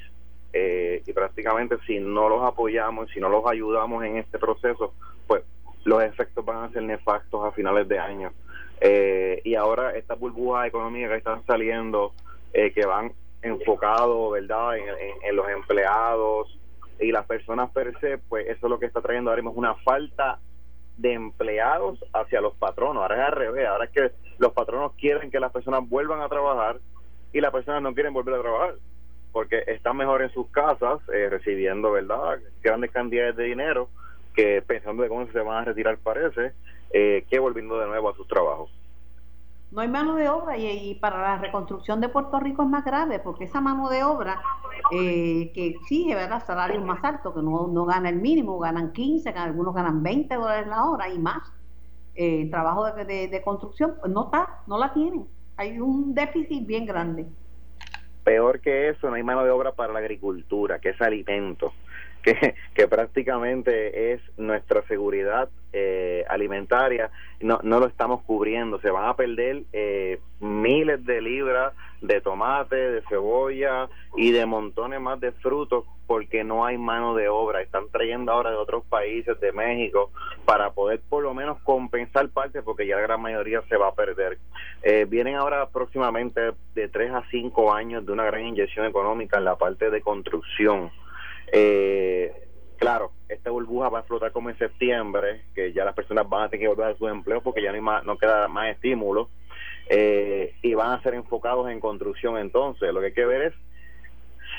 y 0.54 1.12
prácticamente 1.12 1.80
si 1.88 2.00
no 2.00 2.30
los 2.30 2.44
apoyamos, 2.44 3.10
si 3.10 3.20
no 3.20 3.28
los 3.28 3.44
ayudamos 3.48 4.04
en 4.04 4.18
este 4.18 4.38
proceso, 4.38 4.94
pues 5.26 5.42
los 5.84 6.04
efectos 6.04 6.46
van 6.46 6.66
a 6.66 6.70
ser 6.70 6.84
nefastos 6.84 7.44
a 7.44 7.52
finales 7.54 7.88
de 7.88 7.98
año. 7.98 8.32
Eh, 8.80 9.42
y 9.44 9.56
ahora 9.56 9.98
estas 9.98 10.20
burbujas 10.20 10.68
económicas 10.68 11.10
que 11.10 11.18
están 11.18 11.44
saliendo, 11.48 12.14
eh, 12.54 12.72
que 12.72 12.86
van 12.86 13.14
enfocados, 13.42 14.34
¿verdad?, 14.34 14.78
en, 14.78 15.36
los 15.36 15.50
empleados 15.50 16.60
y 17.00 17.12
las 17.12 17.26
personas 17.26 17.72
per 17.72 18.00
se, 18.00 18.20
pues 18.20 18.46
eso 18.46 18.68
es 18.68 18.70
lo 18.70 18.78
que 18.78 18.86
está 18.86 19.02
trayendo 19.02 19.32
ahora 19.32 19.42
mismo 19.42 19.58
una 19.58 19.74
falta 19.74 20.38
de 20.98 21.14
empleados 21.14 22.04
hacia 22.14 22.42
los 22.42 22.56
patronos. 22.56 23.02
Ahora 23.02 23.16
es 23.16 23.28
al 23.28 23.32
revés, 23.32 23.68
ahora 23.68 23.86
es 23.86 23.92
que 23.92 24.12
los 24.38 24.54
patronos 24.54 24.94
quieren 24.94 25.32
que 25.32 25.40
las 25.40 25.52
personas 25.52 25.88
vuelvan 25.88 26.22
a 26.22 26.30
trabajar 26.30 26.80
y 27.32 27.42
las 27.42 27.52
personas 27.52 27.82
no 27.82 27.94
quieren 27.94 28.14
volver 28.14 28.36
a 28.36 28.42
trabajar 28.42 28.76
porque 29.32 29.64
están 29.68 29.98
mejor 29.98 30.22
en 30.22 30.30
sus 30.30 30.48
casas 30.50 31.00
eh, 31.12 31.28
recibiendo, 31.30 31.92
¿verdad?, 31.92 32.40
grandes 32.62 32.92
cantidades 32.92 33.36
de 33.36 33.46
dinero 33.46 33.90
que 34.36 34.62
pensando 34.62 35.04
de 35.04 35.10
cómo 35.10 35.26
se 35.28 35.40
van 35.40 35.58
a 35.58 35.66
retirar 35.66 35.98
parece 35.98 36.54
eh, 36.92 37.26
que 37.30 37.40
volviendo 37.40 37.80
de 37.80 37.88
nuevo 37.88 38.10
a 38.10 38.16
sus 38.16 38.28
trabajos. 38.28 38.70
No 39.74 39.82
hay 39.82 39.88
mano 39.88 40.16
de 40.16 40.30
obra 40.30 40.56
y, 40.56 40.94
para 41.02 41.20
la 41.20 41.38
reconstrucción 41.40 42.00
de 42.00 42.08
Puerto 42.08 42.40
Rico 42.40 42.62
es 42.62 42.70
más 42.70 42.86
grave 42.86 43.18
porque 43.18 43.46
esa 43.46 43.60
mano 43.60 43.90
de 43.90 44.04
obra 44.04 44.40
eh, 44.92 45.52
que 45.52 45.66
exige 45.66 46.14
¿verdad? 46.14 46.46
salarios 46.46 46.86
más 46.86 47.04
altos, 47.04 47.34
que 47.34 47.42
no, 47.42 47.68
no 47.68 47.84
gana 47.84 48.10
el 48.10 48.18
mínimo, 48.18 48.60
ganan 48.60 48.94
15, 48.94 49.30
algunos 49.30 49.74
ganan 49.74 50.04
20 50.04 50.36
dólares 50.36 50.68
la 50.68 50.84
hora 50.84 51.10
y 51.10 51.18
más, 51.18 51.52
eh, 52.14 52.48
trabajo 52.52 52.86
de, 52.92 53.28
de, 53.28 53.42
construcción, 53.42 53.96
pues 54.00 54.14
no 54.14 54.26
está, 54.26 54.60
no 54.68 54.78
la 54.78 54.94
tienen. 54.94 55.26
Hay 55.58 55.80
un 55.80 56.14
déficit 56.14 56.68
bien 56.68 56.86
grande. 56.86 57.26
Peor 58.24 58.60
que 58.60 58.90
eso, 58.90 59.10
no 59.10 59.16
hay 59.16 59.24
mano 59.24 59.44
de 59.44 59.50
obra 59.50 59.72
para 59.72 59.92
la 59.92 60.00
agricultura, 60.00 60.78
que 60.78 60.90
es 60.90 61.02
alimento. 61.02 61.74
Que, 62.24 62.56
que 62.74 62.88
prácticamente 62.88 64.14
es 64.14 64.22
nuestra 64.38 64.82
seguridad 64.88 65.50
eh, 65.76 66.24
alimentaria, 66.30 67.10
no, 67.40 67.60
no 67.64 67.80
lo 67.80 67.88
estamos 67.88 68.22
cubriendo. 68.24 68.80
Se 68.80 68.92
van 68.92 69.10
a 69.10 69.16
perder 69.16 69.64
eh, 69.74 70.20
miles 70.40 71.04
de 71.06 71.22
libras 71.22 71.74
de 72.02 72.22
tomate, 72.22 72.76
de 72.76 73.02
cebolla 73.10 73.90
y 74.16 74.32
de 74.32 74.46
montones 74.46 75.02
más 75.02 75.20
de 75.20 75.32
frutos 75.32 75.86
porque 76.06 76.44
no 76.44 76.66
hay 76.66 76.78
mano 76.78 77.16
de 77.16 77.30
obra. 77.30 77.62
Están 77.62 77.90
trayendo 77.92 78.32
ahora 78.32 78.52
de 78.52 78.58
otros 78.58 78.84
países, 78.86 79.40
de 79.40 79.52
México, 79.52 80.12
para 80.46 80.72
poder 80.72 81.02
por 81.10 81.24
lo 81.24 81.34
menos 81.34 81.60
compensar 81.64 82.30
parte 82.30 82.62
porque 82.62 82.86
ya 82.86 82.98
la 82.98 83.02
gran 83.02 83.22
mayoría 83.22 83.62
se 83.70 83.78
va 83.78 83.88
a 83.88 83.96
perder. 83.96 84.38
Eh, 84.84 85.08
vienen 85.10 85.36
ahora 85.36 85.70
próximamente 85.70 86.52
de 86.76 86.88
3 86.88 87.14
a 87.14 87.24
5 87.32 87.74
años 87.74 88.06
de 88.06 88.12
una 88.12 88.26
gran 88.26 88.46
inyección 88.46 88.86
económica 88.86 89.38
en 89.38 89.46
la 89.46 89.56
parte 89.56 89.90
de 89.90 90.02
construcción. 90.02 90.92
Eh, 91.52 92.32
claro, 92.78 93.12
esta 93.30 93.52
burbuja 93.52 93.90
va 93.90 94.00
a 94.00 94.02
explotar 94.02 94.32
como 94.32 94.50
en 94.50 94.58
septiembre, 94.58 95.44
que 95.54 95.74
ya 95.74 95.86
las 95.86 95.96
personas 95.96 96.28
van 96.28 96.44
a 96.44 96.50
tener 96.50 96.66
que 96.66 96.68
volver 96.70 96.88
a 96.88 96.98
sus 96.98 97.10
empleos 97.10 97.44
porque 97.44 97.62
ya 97.62 97.70
no, 97.70 97.76
hay 97.76 97.82
más, 97.82 98.04
no 98.06 98.18
queda 98.18 98.48
más 98.48 98.70
estímulo 98.70 99.30
eh, 99.90 100.56
y 100.62 100.74
van 100.74 100.92
a 100.92 101.02
ser 101.02 101.14
enfocados 101.14 101.70
en 101.70 101.80
construcción 101.80 102.38
entonces. 102.38 102.94
Lo 102.94 103.00
que 103.00 103.08
hay 103.08 103.14
que 103.14 103.26
ver 103.26 103.42
es 103.44 103.54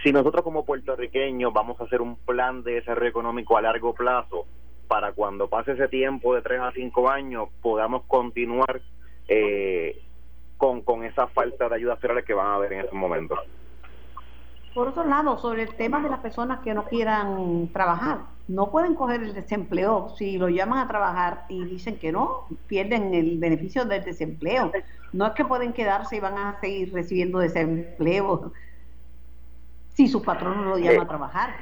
si 0.03 0.13
nosotros 0.13 0.43
como 0.45 0.65
puertorriqueños 0.65 1.53
vamos 1.53 1.81
a 1.81 1.85
hacer 1.85 2.01
un 2.01 2.17
plan 2.17 2.63
de 2.63 2.75
desarrollo 2.75 3.09
económico 3.09 3.57
a 3.57 3.63
largo 3.63 3.95
plazo 3.95 4.47
para 4.89 5.13
cuando 5.13 5.49
pase 5.49 5.73
ese 5.73 5.89
tiempo 5.89 6.35
de 6.35 6.43
3 6.43 6.61
a 6.61 6.73
5 6.73 7.09
años 7.09 7.49
podamos 7.63 8.05
continuar 8.05 8.83
eh, 9.29 10.03
con, 10.59 10.83
con 10.83 11.05
esa 11.05 11.27
falta 11.29 11.69
de 11.69 11.77
ayudas 11.77 11.99
federales 12.01 12.25
que 12.25 12.35
van 12.35 12.49
a 12.49 12.55
haber 12.57 12.75
en 12.75 12.81
ese 12.81 12.95
momento. 12.95 13.37
Por 14.75 14.89
otro 14.89 15.05
lado, 15.05 15.39
sobre 15.39 15.63
el 15.63 15.75
tema 15.77 16.01
de 16.01 16.09
las 16.09 16.19
personas 16.19 16.59
que 16.61 16.75
no 16.75 16.85
quieran 16.85 17.69
trabajar, 17.73 18.23
no 18.49 18.71
pueden 18.71 18.95
coger 18.95 19.23
el 19.23 19.33
desempleo 19.33 20.11
si 20.19 20.37
lo 20.37 20.49
llaman 20.49 20.81
a 20.81 20.89
trabajar 20.89 21.45
y 21.49 21.65
dicen 21.65 21.97
que 21.99 22.11
no, 22.11 22.47
pierden 22.67 23.15
el 23.15 23.39
beneficio 23.39 23.85
del 23.85 24.05
desempleo. 24.05 24.73
No 25.13 25.27
es 25.27 25.33
que 25.33 25.45
pueden 25.45 25.73
quedarse 25.73 26.17
y 26.17 26.21
van 26.21 26.37
a 26.37 26.61
seguir 26.61 26.93
recibiendo 26.93 27.39
desempleo 27.39 28.53
si 29.91 30.09
su 30.09 30.23
patrón 30.23 30.65
no 30.65 30.71
lo 30.71 30.79
llama 30.79 31.05
a 31.05 31.09
trabajar. 31.09 31.55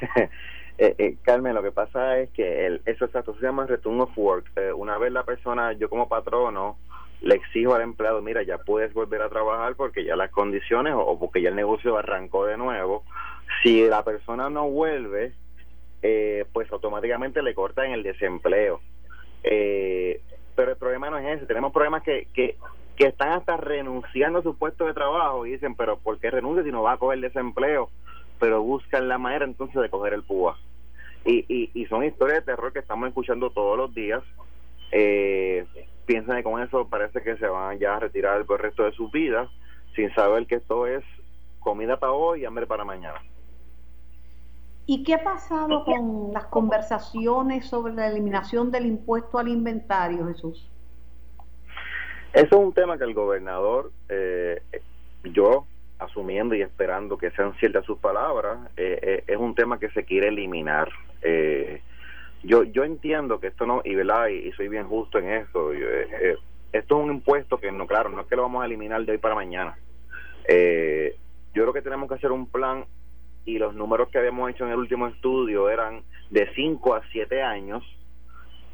Eh, 0.78 0.94
eh, 0.98 1.16
Carmen, 1.22 1.54
lo 1.54 1.62
que 1.62 1.72
pasa 1.72 2.18
es 2.18 2.28
que 2.32 2.66
el, 2.66 2.82
eso, 2.84 3.06
eso 3.06 3.34
se 3.34 3.40
llama 3.40 3.64
return 3.64 3.98
of 3.98 4.10
work. 4.14 4.44
Eh, 4.56 4.74
una 4.74 4.98
vez 4.98 5.10
la 5.10 5.24
persona, 5.24 5.72
yo 5.72 5.88
como 5.88 6.06
patrono, 6.06 6.76
le 7.20 7.34
exijo 7.34 7.74
al 7.74 7.82
empleado, 7.82 8.22
mira, 8.22 8.42
ya 8.42 8.58
puedes 8.58 8.92
volver 8.92 9.22
a 9.22 9.28
trabajar 9.28 9.74
porque 9.74 10.04
ya 10.04 10.16
las 10.16 10.30
condiciones 10.30 10.94
o 10.96 11.18
porque 11.18 11.42
ya 11.42 11.48
el 11.48 11.56
negocio 11.56 11.96
arrancó 11.96 12.46
de 12.46 12.56
nuevo. 12.56 13.04
Si 13.62 13.86
la 13.86 14.04
persona 14.04 14.50
no 14.50 14.68
vuelve, 14.68 15.32
eh, 16.02 16.44
pues 16.52 16.70
automáticamente 16.70 17.42
le 17.42 17.54
cortan 17.54 17.90
el 17.90 18.02
desempleo. 18.02 18.80
Eh, 19.42 20.20
pero 20.54 20.72
el 20.72 20.76
problema 20.76 21.10
no 21.10 21.18
es 21.18 21.36
ese, 21.36 21.46
tenemos 21.46 21.72
problemas 21.72 22.02
que, 22.02 22.28
que, 22.34 22.56
que 22.96 23.06
están 23.06 23.32
hasta 23.32 23.56
renunciando 23.56 24.38
a 24.38 24.42
su 24.42 24.56
puesto 24.56 24.86
de 24.86 24.94
trabajo 24.94 25.46
y 25.46 25.52
dicen, 25.52 25.74
pero 25.74 25.98
¿por 25.98 26.18
qué 26.18 26.30
renuncia 26.30 26.64
si 26.64 26.72
no 26.72 26.82
va 26.82 26.92
a 26.92 26.98
coger 26.98 27.20
desempleo? 27.20 27.90
Pero 28.38 28.62
buscan 28.62 29.08
la 29.08 29.18
manera 29.18 29.44
entonces 29.44 29.80
de 29.80 29.90
coger 29.90 30.14
el 30.14 30.22
púa. 30.22 30.58
Y, 31.24 31.44
y, 31.48 31.70
y 31.74 31.86
son 31.86 32.04
historias 32.04 32.40
de 32.40 32.52
terror 32.52 32.72
que 32.72 32.78
estamos 32.78 33.08
escuchando 33.08 33.50
todos 33.50 33.76
los 33.76 33.94
días. 33.94 34.22
Eh, 34.92 35.66
piensan 36.06 36.36
que 36.36 36.42
con 36.42 36.62
eso 36.62 36.88
parece 36.88 37.22
que 37.22 37.36
se 37.36 37.46
van 37.46 37.78
ya 37.78 37.96
a 37.96 38.00
retirar 38.00 38.44
por 38.46 38.60
el 38.60 38.66
resto 38.66 38.84
de 38.84 38.92
sus 38.92 39.10
vidas 39.10 39.50
sin 39.94 40.12
saber 40.14 40.46
que 40.46 40.56
esto 40.56 40.86
es 40.86 41.04
comida 41.60 41.98
para 41.98 42.12
hoy 42.12 42.42
y 42.42 42.44
hambre 42.44 42.66
para 42.66 42.84
mañana. 42.84 43.20
¿Y 44.86 45.02
qué 45.02 45.14
ha 45.14 45.24
pasado 45.24 45.84
con 45.84 46.32
las 46.32 46.44
conversaciones 46.46 47.66
sobre 47.66 47.92
la 47.92 48.06
eliminación 48.06 48.70
del 48.70 48.86
impuesto 48.86 49.38
al 49.38 49.48
inventario, 49.48 50.28
Jesús? 50.28 50.70
Eso 52.32 52.46
es 52.46 52.66
un 52.66 52.72
tema 52.72 52.96
que 52.96 53.04
el 53.04 53.14
gobernador, 53.14 53.90
eh, 54.08 54.62
yo 55.24 55.66
asumiendo 55.98 56.54
y 56.54 56.62
esperando 56.62 57.16
que 57.16 57.30
sean 57.32 57.54
ciertas 57.54 57.84
sus 57.84 57.98
palabras, 57.98 58.58
eh, 58.76 58.98
eh, 59.02 59.24
es 59.26 59.36
un 59.36 59.54
tema 59.54 59.78
que 59.78 59.90
se 59.90 60.04
quiere 60.04 60.28
eliminar. 60.28 60.88
Eh, 61.22 61.82
yo 62.42 62.64
yo 62.64 62.84
entiendo 62.84 63.40
que 63.40 63.48
esto 63.48 63.66
no 63.66 63.82
y 63.84 63.94
verdad 63.94 64.28
y, 64.28 64.52
soy 64.52 64.68
bien 64.68 64.86
justo 64.86 65.18
en 65.18 65.30
esto 65.30 65.72
eh, 65.72 66.08
eh, 66.20 66.36
esto 66.72 66.98
es 66.98 67.04
un 67.04 67.12
impuesto 67.12 67.58
que 67.58 67.72
no 67.72 67.86
claro 67.86 68.10
no 68.10 68.20
es 68.20 68.26
que 68.26 68.36
lo 68.36 68.42
vamos 68.42 68.62
a 68.62 68.66
eliminar 68.66 69.04
de 69.04 69.12
hoy 69.12 69.18
para 69.18 69.34
mañana 69.34 69.76
eh, 70.48 71.16
yo 71.54 71.62
creo 71.62 71.72
que 71.72 71.82
tenemos 71.82 72.08
que 72.08 72.14
hacer 72.16 72.32
un 72.32 72.46
plan 72.46 72.84
y 73.44 73.58
los 73.58 73.74
números 73.74 74.08
que 74.08 74.18
habíamos 74.18 74.50
hecho 74.50 74.64
en 74.64 74.72
el 74.72 74.78
último 74.78 75.06
estudio 75.06 75.70
eran 75.70 76.02
de 76.30 76.48
5 76.54 76.94
a 76.94 77.02
7 77.10 77.42
años 77.42 77.84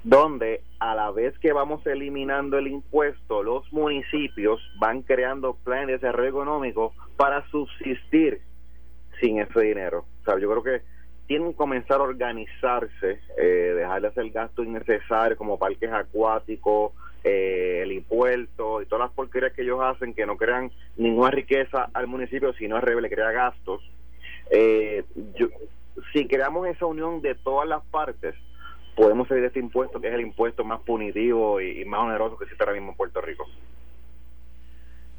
donde 0.04 0.62
a 0.80 0.94
la 0.94 1.10
vez 1.12 1.38
que 1.38 1.52
vamos 1.52 1.86
eliminando 1.86 2.58
el 2.58 2.66
impuesto, 2.66 3.42
los 3.42 3.72
municipios 3.72 4.60
van 4.78 5.02
creando 5.02 5.54
planes 5.54 5.86
de 5.86 5.92
desarrollo 5.92 6.28
económico 6.28 6.92
para 7.16 7.48
subsistir 7.50 8.40
sin 9.20 9.38
ese 9.38 9.60
dinero. 9.60 10.04
O 10.26 10.38
yo 10.38 10.50
creo 10.50 10.62
que 10.62 10.84
tienen 11.32 11.52
que 11.52 11.56
comenzar 11.56 11.98
a 11.98 12.02
organizarse, 12.02 13.18
eh, 13.38 13.72
dejar 13.74 14.02
de 14.02 14.08
hacer 14.08 14.28
gasto 14.28 14.62
innecesario 14.62 15.34
como 15.34 15.58
parques 15.58 15.90
acuáticos, 15.90 16.92
eh, 17.24 17.80
el 17.84 17.92
impuesto 17.92 18.82
y 18.82 18.84
todas 18.84 19.06
las 19.06 19.14
porquerías 19.14 19.54
que 19.54 19.62
ellos 19.62 19.80
hacen 19.80 20.12
que 20.12 20.26
no 20.26 20.36
crean 20.36 20.70
ninguna 20.98 21.30
riqueza 21.30 21.88
al 21.94 22.06
municipio, 22.06 22.52
sino 22.52 22.76
al 22.76 22.82
revés, 22.82 23.04
le 23.04 23.08
crea 23.08 23.30
gastos. 23.30 23.80
Eh, 24.50 25.04
si 26.12 26.26
creamos 26.26 26.66
esa 26.66 26.84
unión 26.84 27.22
de 27.22 27.34
todas 27.34 27.66
las 27.66 27.82
partes, 27.86 28.34
podemos 28.94 29.26
salir 29.26 29.44
este 29.44 29.58
impuesto 29.58 30.02
que 30.02 30.08
es 30.08 30.14
el 30.14 30.20
impuesto 30.20 30.64
más 30.64 30.82
punitivo 30.82 31.62
y, 31.62 31.80
y 31.80 31.84
más 31.86 32.00
oneroso 32.00 32.36
que 32.36 32.44
existe 32.44 32.62
ahora 32.62 32.74
mismo 32.74 32.90
en 32.90 32.96
Puerto 32.98 33.22
Rico. 33.22 33.46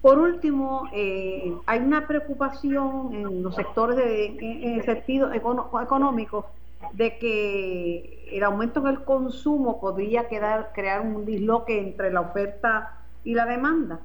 Por 0.03 0.19
último, 0.19 0.89
eh, 0.91 1.55
hay 1.65 1.79
una 1.79 2.05
preocupación 2.05 3.13
en 3.13 3.41
los 3.41 3.55
sectores 3.55 3.95
de, 3.95 4.25
en 4.37 4.73
el 4.73 4.83
sentido 4.83 5.31
económico 5.31 6.47
de 6.91 7.17
que 7.19 8.27
el 8.33 8.43
aumento 8.43 8.81
en 8.81 8.87
el 8.87 9.05
consumo 9.05 9.79
podría 9.79 10.27
quedar, 10.27 10.73
crear 10.75 10.99
un 10.99 11.23
disloque 11.23 11.79
entre 11.79 12.11
la 12.11 12.19
oferta 12.19 12.97
y 13.23 13.33
la 13.33 13.45
demanda 13.45 14.01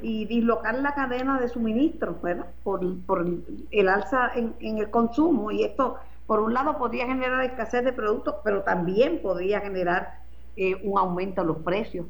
y 0.00 0.24
dislocar 0.26 0.78
la 0.78 0.94
cadena 0.94 1.40
de 1.40 1.48
suministro 1.48 2.18
Por, 2.62 3.04
por 3.04 3.26
el 3.72 3.88
alza 3.88 4.30
en, 4.36 4.54
en, 4.60 4.78
el 4.78 4.88
consumo. 4.88 5.50
Y 5.50 5.64
esto 5.64 5.96
por 6.28 6.38
un 6.38 6.54
lado 6.54 6.78
podría 6.78 7.06
generar 7.06 7.42
escasez 7.42 7.84
de 7.84 7.92
productos 7.92 8.36
pero 8.44 8.62
también 8.62 9.20
podría 9.20 9.60
generar 9.60 10.20
eh, 10.56 10.76
un 10.84 10.96
aumento 10.96 11.40
en 11.40 11.48
los 11.48 11.56
precios 11.56 12.06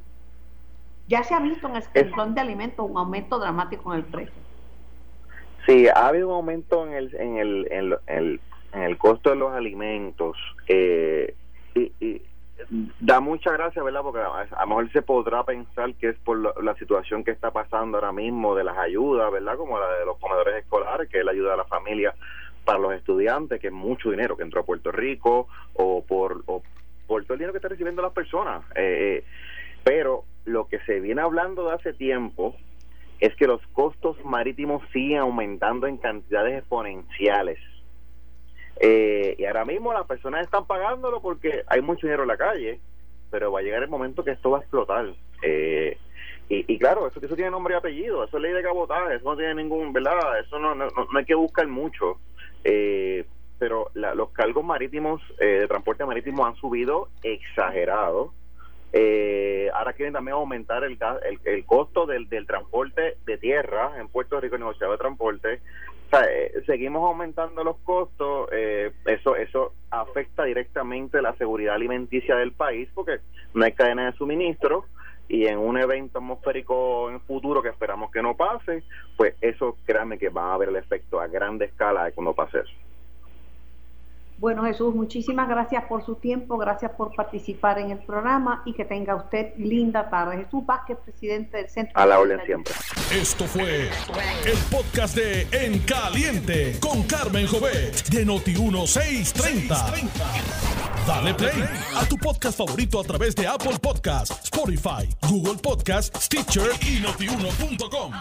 ya 1.11 1.25
se 1.25 1.35
ha 1.35 1.41
visto 1.41 1.69
en 1.69 1.77
el 1.77 1.83
sector 1.83 2.29
de 2.29 2.41
alimentos 2.41 2.89
un 2.89 2.97
aumento 2.97 3.41
dramático 3.41 3.93
en 3.93 3.99
el 3.99 4.05
precio. 4.07 4.41
Sí, 5.67 5.89
ha 5.89 6.07
habido 6.07 6.29
un 6.29 6.35
aumento 6.35 6.87
en 6.87 6.95
el, 6.95 7.15
en 7.17 7.37
el, 7.37 7.69
en 7.71 7.99
el, 8.07 8.41
en 8.73 8.83
el 8.83 8.97
costo 8.97 9.31
de 9.31 9.37
los 9.37 9.53
alimentos. 9.53 10.37
Eh, 10.69 11.35
y, 11.75 11.93
y, 12.01 12.23
da 13.01 13.19
mucha 13.19 13.51
gracia, 13.51 13.83
¿verdad? 13.83 14.03
Porque 14.03 14.21
a, 14.21 14.61
lo 14.61 14.67
mejor 14.69 14.93
se 14.93 15.03
podrá 15.03 15.43
pensar 15.45 15.93
que 15.95 16.11
es 16.11 16.17
por 16.19 16.39
la, 16.39 16.53
la, 16.63 16.77
situación 16.77 17.25
que 17.25 17.33
está 17.33 17.51
pasando 17.51 17.99
ahora 17.99 18.13
mismo 18.13 18.55
de 18.55 18.63
las 18.63 18.79
ayudas, 18.79 19.33
¿verdad? 19.33 19.57
Como 19.57 19.81
la 19.81 19.91
de 19.91 20.07
los 20.07 20.17
comedores 20.19 20.63
escolares, 20.63 21.09
que 21.09 21.19
es 21.19 21.25
la 21.25 21.33
ayuda 21.33 21.55
a 21.55 21.57
la 21.57 21.65
familia 21.65 22.15
para 22.65 22.79
los 22.79 22.93
estudiantes, 22.93 23.61
que 23.61 23.67
es 23.67 23.73
mucho 23.73 24.13
dinero 24.13 24.37
que 24.37 24.45
entró 24.45 24.61
a 24.61 24.65
Puerto 24.65 24.93
Rico, 24.93 25.49
o 25.75 26.05
por, 26.05 26.45
o 26.47 26.63
por 27.09 27.25
todo 27.25 27.35
el 27.35 27.39
dinero 27.39 27.53
que 27.53 27.59
están 27.59 27.73
recibiendo 27.73 28.01
las 28.01 28.13
personas. 28.13 28.63
Eh, 28.77 29.25
pero 29.83 30.25
lo 30.51 30.67
que 30.69 30.79
se 30.81 31.01
viene 31.01 31.23
hablando 31.23 31.69
de 31.69 31.75
hace 31.75 31.93
tiempo 31.93 32.55
es 33.21 33.35
que 33.37 33.47
los 33.47 33.61
costos 33.69 34.17
marítimos 34.25 34.83
siguen 34.93 35.19
aumentando 35.19 35.87
en 35.87 35.99
cantidades 35.99 36.59
exponenciales. 36.59 37.59
Eh, 38.81 39.37
y 39.39 39.45
ahora 39.45 39.65
mismo 39.65 39.93
las 39.93 40.07
personas 40.07 40.43
están 40.43 40.67
pagándolo 40.67 41.21
porque 41.21 41.63
hay 41.67 41.83
mucho 41.83 42.07
dinero 42.07 42.23
en 42.23 42.29
la 42.29 42.39
calle, 42.39 42.81
pero 43.31 43.53
va 43.53 43.61
a 43.61 43.63
llegar 43.63 43.83
el 43.83 43.91
momento 43.91 44.25
que 44.25 44.31
esto 44.33 44.51
va 44.51 44.59
a 44.59 44.61
explotar. 44.63 45.15
Eh, 45.43 45.99
y, 46.53 46.79
claro, 46.81 47.07
eso, 47.07 47.21
eso 47.25 47.37
tiene 47.37 47.53
nombre 47.53 47.75
y 47.75 47.77
apellido, 47.77 48.25
eso 48.25 48.37
es 48.37 48.43
ley 48.43 48.53
de 48.53 48.63
cabotaje, 48.63 49.15
eso 49.15 49.31
no 49.31 49.37
tiene 49.37 49.55
ningún, 49.55 49.93
¿verdad? 49.93 50.41
Eso 50.41 50.59
no, 50.59 50.75
no, 50.75 50.89
no 50.89 51.19
hay 51.19 51.25
que 51.25 51.37
buscar 51.37 51.69
mucho. 51.69 52.19
Eh, 52.65 53.25
pero 53.61 53.91
la, 53.95 54.15
los 54.17 54.31
cargos 54.31 54.65
marítimos 54.65 55.23
eh, 55.39 55.61
de 55.61 55.69
transporte 55.69 56.05
marítimo 56.05 56.45
han 56.45 56.57
subido 56.57 57.09
exagerado 57.23 58.33
eh, 58.93 59.71
ahora 59.73 59.93
quieren 59.93 60.13
también 60.13 60.35
aumentar 60.35 60.85
el, 60.85 60.99
el, 61.45 61.65
costo 61.65 62.07
del, 62.07 62.29
del, 62.29 62.47
transporte 62.47 63.17
de 63.25 63.39
tierra 63.39 63.93
en 63.99 64.09
Puerto 64.09 64.41
Rico, 64.41 64.59
negociado 64.59 64.93
de 64.93 64.99
transporte. 64.99 65.61
O 66.07 66.11
sea, 66.11 66.25
eh, 66.25 66.53
seguimos 66.67 67.05
aumentando 67.05 67.63
los 67.63 67.77
costos, 67.79 68.49
eh, 68.53 68.91
eso 69.07 69.37
eso 69.37 69.75
afecta 69.91 70.43
directamente 70.43 71.23
la 71.23 71.37
seguridad 71.37 71.77
alimenticia 71.77 72.35
del 72.35 72.51
país 72.51 72.89
porque 72.95 73.19
no 73.55 73.65
hay 73.65 73.73
cadena 73.73 74.07
de 74.07 74.17
suministro 74.17 74.87
y 75.29 75.47
en 75.47 75.59
un 75.59 75.79
evento 75.79 76.19
atmosférico 76.19 77.09
en 77.11 77.21
futuro 77.21 77.63
que 77.63 77.69
esperamos 77.69 78.11
que 78.11 78.23
no 78.23 78.37
pase, 78.37 78.83
pues 79.17 79.37
eso 79.41 79.77
créanme 79.87 80.19
que 80.19 80.29
va 80.29 80.51
a 80.51 80.55
haber 80.55 80.71
el 80.71 80.77
efecto 80.77 81.21
a 81.21 81.29
grande 81.29 81.67
escala 81.67 82.07
de 82.07 82.13
cuando 82.13 82.35
pase 82.35 82.59
eso. 82.59 82.73
Bueno, 84.41 84.65
Jesús, 84.65 84.95
muchísimas 84.95 85.49
gracias 85.51 85.85
por 85.85 86.03
su 86.03 86.15
tiempo, 86.15 86.57
gracias 86.57 86.93
por 86.93 87.15
participar 87.15 87.79
en 87.79 87.91
el 87.91 87.99
programa 87.99 88.63
y 88.65 88.73
que 88.73 88.87
tenga 88.87 89.15
usted 89.15 89.53
linda 89.59 90.09
tarde. 90.09 90.39
Jesús 90.45 90.65
Vázquez, 90.65 90.97
presidente 91.05 91.59
del 91.59 91.69
Centro. 91.69 91.93
A 91.95 92.07
la 92.07 92.19
orden 92.19 92.41
siempre. 92.47 92.73
Esto 93.13 93.45
fue 93.45 93.91
el 94.47 94.59
podcast 94.71 95.15
de 95.15 95.47
En 95.53 95.81
Caliente 95.81 96.79
con 96.81 97.03
Carmen 97.03 97.47
Jovet 97.47 98.09
de 98.09 98.27
Noti1630. 98.27 100.09
Dale 101.07 101.35
play 101.35 101.63
a 101.97 102.07
tu 102.07 102.17
podcast 102.17 102.57
favorito 102.57 102.99
a 102.99 103.05
través 103.05 103.37
de 103.37 103.47
Apple 103.47 103.79
Podcasts, 103.79 104.45
Spotify, 104.45 105.07
Google 105.29 105.59
Podcasts, 105.63 106.19
Stitcher 106.25 106.71
y 106.81 107.01
notiuno.com. 107.01 108.13